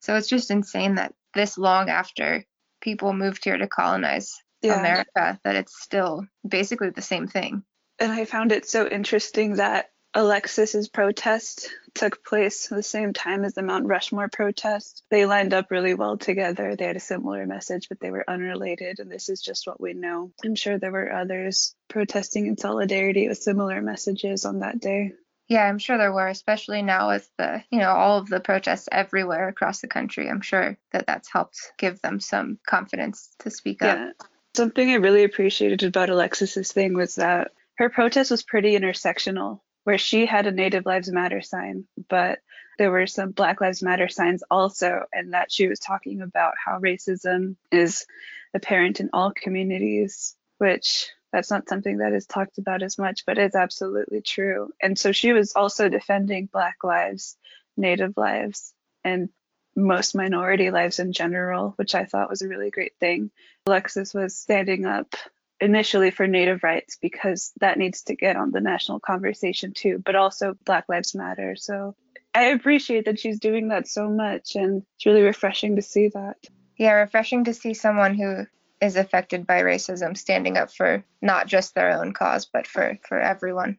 So 0.02 0.16
it's 0.16 0.28
just 0.28 0.52
insane 0.52 0.96
that 0.96 1.14
this 1.34 1.58
long 1.58 1.90
after 1.90 2.46
people 2.82 3.14
moved 3.14 3.44
here 3.44 3.58
to 3.58 3.68
colonize 3.68 4.42
yeah. 4.62 4.80
America 4.80 5.40
that 5.44 5.56
it's 5.56 5.82
still 5.82 6.26
basically 6.48 6.90
the 6.90 7.02
same 7.02 7.28
thing. 7.28 7.64
And 8.00 8.12
I 8.12 8.26
found 8.26 8.52
it 8.52 8.68
so 8.68 8.88
interesting 8.88 9.56
that 9.56 9.90
Alexis's 10.14 10.90
protest 10.90 11.70
took 11.94 12.26
place 12.26 12.68
the 12.68 12.82
same 12.82 13.14
time 13.14 13.44
as 13.44 13.54
the 13.54 13.62
Mount 13.62 13.86
Rushmore 13.86 14.28
protest. 14.28 15.04
They 15.12 15.26
lined 15.26 15.54
up 15.54 15.70
really 15.70 15.94
well 15.94 16.18
together. 16.18 16.76
They 16.76 16.86
had 16.86 16.96
a 16.96 17.02
similar 17.02 17.46
message, 17.46 17.90
but 17.90 18.00
they 18.00 18.10
were 18.10 18.28
unrelated. 18.28 19.00
And 19.00 19.12
this 19.12 19.30
is 19.30 19.42
just 19.42 19.68
what 19.68 19.80
we 19.80 19.94
know. 19.94 20.32
I'm 20.44 20.56
sure 20.56 20.80
there 20.80 20.92
were 20.92 21.14
others 21.14 21.76
protesting 21.90 22.48
in 22.48 22.58
solidarity 22.58 23.28
with 23.28 23.38
similar 23.38 23.82
messages 23.82 24.46
on 24.46 24.60
that 24.60 24.80
day. 24.80 25.14
Yeah, 25.50 25.64
I'm 25.64 25.80
sure 25.80 25.98
there 25.98 26.14
were, 26.14 26.28
especially 26.28 26.84
now 26.84 27.10
with 27.10 27.28
the, 27.38 27.64
you 27.72 27.80
know, 27.80 27.90
all 27.90 28.20
of 28.20 28.30
the 28.30 28.40
protests 28.40 28.88
everywhere 28.92 29.48
across 29.48 29.82
the 29.82 29.88
country. 29.88 30.30
I'm 30.30 30.42
sure 30.42 30.78
that 30.92 31.08
that's 31.08 31.32
helped 31.32 31.74
give 31.78 32.00
them 32.02 32.20
some 32.20 32.60
confidence 32.68 33.34
to 33.40 33.50
speak 33.50 33.82
yeah. 33.82 34.10
up. 34.10 34.28
Something 34.56 34.92
I 34.92 34.96
really 34.96 35.24
appreciated 35.24 35.84
about 35.84 36.12
Alexis's 36.12 36.72
thing 36.72 36.94
was 36.94 37.16
that 37.16 37.52
her 37.80 37.90
protest 37.90 38.30
was 38.30 38.44
pretty 38.44 38.78
intersectional, 38.78 39.62
where 39.86 39.98
she 39.98 40.28
had 40.28 40.46
a 40.46 40.52
Native 40.52 40.86
Lives 40.86 41.12
Matter 41.12 41.42
sign, 41.42 41.86
but 42.10 42.40
there 42.78 42.92
were 42.92 43.08
some 43.08 43.32
Black 43.32 43.60
Lives 43.60 43.82
Matter 43.82 44.08
signs 44.08 44.44
also, 44.52 45.06
and 45.12 45.34
that 45.34 45.52
she 45.52 45.68
was 45.68 45.80
talking 45.80 46.22
about 46.22 46.54
how 46.64 46.80
racism 46.80 47.56
is 47.72 48.06
apparent 48.54 49.00
in 49.00 49.10
all 49.14 49.32
communities, 49.32 50.36
which 50.60 51.10
that's 51.32 51.52
not 51.52 51.70
something 51.70 51.98
that 51.98 52.14
is 52.14 52.26
talked 52.26 52.58
about 52.58 52.84
as 52.84 52.98
much, 52.98 53.26
but 53.26 53.38
it's 53.38 53.56
absolutely 53.56 54.22
true. 54.22 54.72
And 54.82 54.98
so 54.98 55.12
she 55.12 55.34
was 55.34 55.54
also 55.54 55.90
defending 55.90 56.48
Black 56.52 56.84
lives, 56.84 57.38
Native 57.78 58.18
lives, 58.18 58.74
and 59.04 59.30
most 59.76 60.16
minority 60.16 60.72
lives 60.72 61.00
in 61.00 61.14
general, 61.14 61.74
which 61.78 61.96
I 61.96 62.06
thought 62.06 62.30
was 62.30 62.42
a 62.42 62.48
really 62.48 62.70
great 62.70 62.94
thing. 63.00 63.32
Alexis 63.68 64.14
was 64.14 64.36
standing 64.36 64.86
up 64.86 65.16
initially 65.62 66.12
for 66.12 66.28
Native 66.28 66.64
rights 66.64 66.98
because 67.02 67.52
that 67.60 67.78
needs 67.78 68.04
to 68.04 68.16
get 68.16 68.36
on 68.36 68.52
the 68.52 68.62
national 68.62 69.00
conversation 69.00 69.74
too, 69.74 70.02
but 70.04 70.16
also 70.16 70.56
Black 70.66 70.86
Lives 70.90 71.16
Matter. 71.16 71.56
So 71.56 71.96
I 72.34 72.46
appreciate 72.46 73.06
that 73.06 73.20
she's 73.20 73.40
doing 73.40 73.70
that 73.70 73.88
so 73.88 74.10
much, 74.10 74.56
and 74.56 74.84
it's 74.96 75.06
really 75.06 75.22
refreshing 75.22 75.76
to 75.76 75.82
see 75.82 76.10
that. 76.10 76.38
Yeah, 76.78 76.94
refreshing 76.94 77.44
to 77.46 77.54
see 77.54 77.74
someone 77.74 78.16
who 78.16 78.46
is 78.82 78.96
affected 78.96 79.46
by 79.46 79.62
racism 79.62 80.18
standing 80.18 80.58
up 80.58 80.72
for 80.72 81.04
not 81.22 81.48
just 81.48 81.76
their 81.76 81.92
own 81.92 82.14
cause, 82.14 82.46
but 82.46 82.66
for, 82.68 82.98
for 83.08 83.20
everyone. 83.20 83.78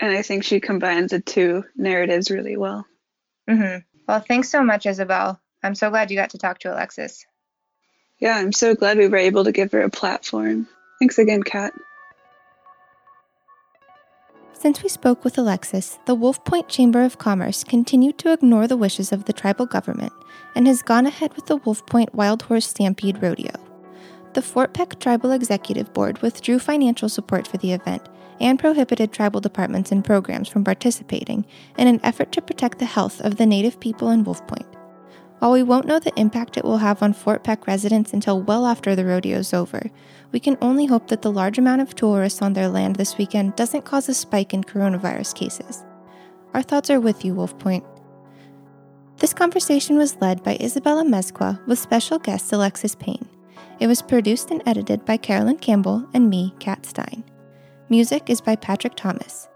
And 0.00 0.16
I 0.16 0.22
think 0.22 0.44
she 0.44 0.60
combines 0.60 1.10
the 1.10 1.20
two 1.20 1.64
narratives 1.76 2.30
really 2.30 2.56
well. 2.56 2.86
Mm-hmm. 3.48 3.78
Well, 4.08 4.20
thanks 4.20 4.48
so 4.48 4.62
much, 4.62 4.86
Isabelle. 4.86 5.40
I'm 5.62 5.74
so 5.74 5.90
glad 5.90 6.10
you 6.10 6.16
got 6.16 6.30
to 6.30 6.38
talk 6.38 6.58
to 6.60 6.72
Alexis. 6.72 7.26
Yeah, 8.18 8.36
I'm 8.36 8.52
so 8.52 8.74
glad 8.74 8.98
we 8.98 9.08
were 9.08 9.16
able 9.16 9.44
to 9.44 9.52
give 9.52 9.72
her 9.72 9.82
a 9.82 9.90
platform. 9.90 10.66
Thanks 10.98 11.18
again, 11.18 11.42
Kat. 11.42 11.72
Since 14.52 14.82
we 14.82 14.90
spoke 14.90 15.24
with 15.24 15.38
Alexis, 15.38 15.98
the 16.04 16.14
Wolf 16.14 16.44
Point 16.44 16.68
Chamber 16.68 17.02
of 17.02 17.16
Commerce 17.16 17.64
continued 17.64 18.18
to 18.18 18.32
ignore 18.32 18.66
the 18.66 18.76
wishes 18.76 19.10
of 19.10 19.24
the 19.24 19.32
tribal 19.32 19.64
government 19.64 20.12
and 20.54 20.66
has 20.66 20.82
gone 20.82 21.06
ahead 21.06 21.34
with 21.34 21.46
the 21.46 21.56
Wolf 21.56 21.86
Point 21.86 22.14
Wild 22.14 22.42
Horse 22.42 22.66
Stampede 22.66 23.22
Rodeo. 23.22 23.69
The 24.32 24.42
Fort 24.42 24.72
Peck 24.72 25.00
Tribal 25.00 25.32
Executive 25.32 25.92
Board 25.92 26.22
withdrew 26.22 26.60
financial 26.60 27.08
support 27.08 27.48
for 27.48 27.56
the 27.56 27.72
event 27.72 28.08
and 28.40 28.60
prohibited 28.60 29.12
tribal 29.12 29.40
departments 29.40 29.90
and 29.90 30.04
programs 30.04 30.48
from 30.48 30.62
participating 30.62 31.44
in 31.76 31.88
an 31.88 32.00
effort 32.04 32.30
to 32.32 32.40
protect 32.40 32.78
the 32.78 32.84
health 32.84 33.20
of 33.22 33.36
the 33.36 33.46
native 33.46 33.80
people 33.80 34.08
in 34.10 34.22
Wolf 34.22 34.46
Point. 34.46 34.66
While 35.40 35.52
we 35.52 35.64
won't 35.64 35.86
know 35.86 35.98
the 35.98 36.18
impact 36.18 36.56
it 36.56 36.64
will 36.64 36.78
have 36.78 37.02
on 37.02 37.12
Fort 37.12 37.42
Peck 37.42 37.66
residents 37.66 38.12
until 38.12 38.40
well 38.40 38.66
after 38.66 38.94
the 38.94 39.04
rodeo 39.04 39.38
is 39.38 39.52
over, 39.52 39.90
we 40.30 40.38
can 40.38 40.56
only 40.60 40.86
hope 40.86 41.08
that 41.08 41.22
the 41.22 41.32
large 41.32 41.58
amount 41.58 41.80
of 41.80 41.96
tourists 41.96 42.40
on 42.40 42.52
their 42.52 42.68
land 42.68 42.96
this 42.96 43.18
weekend 43.18 43.56
doesn't 43.56 43.84
cause 43.84 44.08
a 44.08 44.14
spike 44.14 44.54
in 44.54 44.62
coronavirus 44.62 45.34
cases. 45.34 45.82
Our 46.54 46.62
thoughts 46.62 46.88
are 46.90 47.00
with 47.00 47.24
you, 47.24 47.34
Wolf 47.34 47.58
Point. 47.58 47.84
This 49.16 49.34
conversation 49.34 49.96
was 49.96 50.20
led 50.20 50.44
by 50.44 50.56
Isabelle 50.60 51.02
Amezcua 51.02 51.66
with 51.66 51.78
special 51.78 52.18
guest 52.18 52.52
Alexis 52.52 52.94
Payne. 52.94 53.28
It 53.80 53.86
was 53.86 54.02
produced 54.02 54.50
and 54.50 54.62
edited 54.66 55.06
by 55.06 55.16
Carolyn 55.16 55.56
Campbell 55.56 56.06
and 56.12 56.28
me, 56.28 56.54
Kat 56.58 56.84
Stein. 56.84 57.24
Music 57.88 58.28
is 58.28 58.42
by 58.42 58.54
Patrick 58.54 58.94
Thomas. 58.94 59.48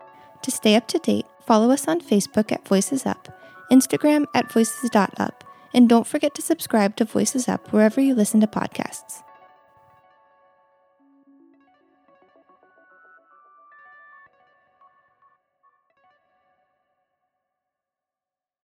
To 0.43 0.51
stay 0.51 0.77
up 0.77 0.89
to 0.89 0.99
date, 0.99 1.27
follow 1.47 1.71
us 1.71 1.87
on 1.87 2.01
Facebook 2.01 2.51
at 2.51 2.67
Voices 2.67 3.05
Up, 3.05 3.29
Instagram 3.71 4.25
at 4.35 4.51
voices.up, 4.51 5.45
and 5.75 5.91
don't 5.91 6.07
forget 6.07 6.35
to 6.37 6.43
subscribe 6.43 6.97
to 6.97 7.05
Voices 7.05 7.49
Up 7.49 7.71
wherever 7.71 8.01
you 8.01 8.15
listen 8.15 8.41
to 8.41 8.47
podcasts. 8.47 9.23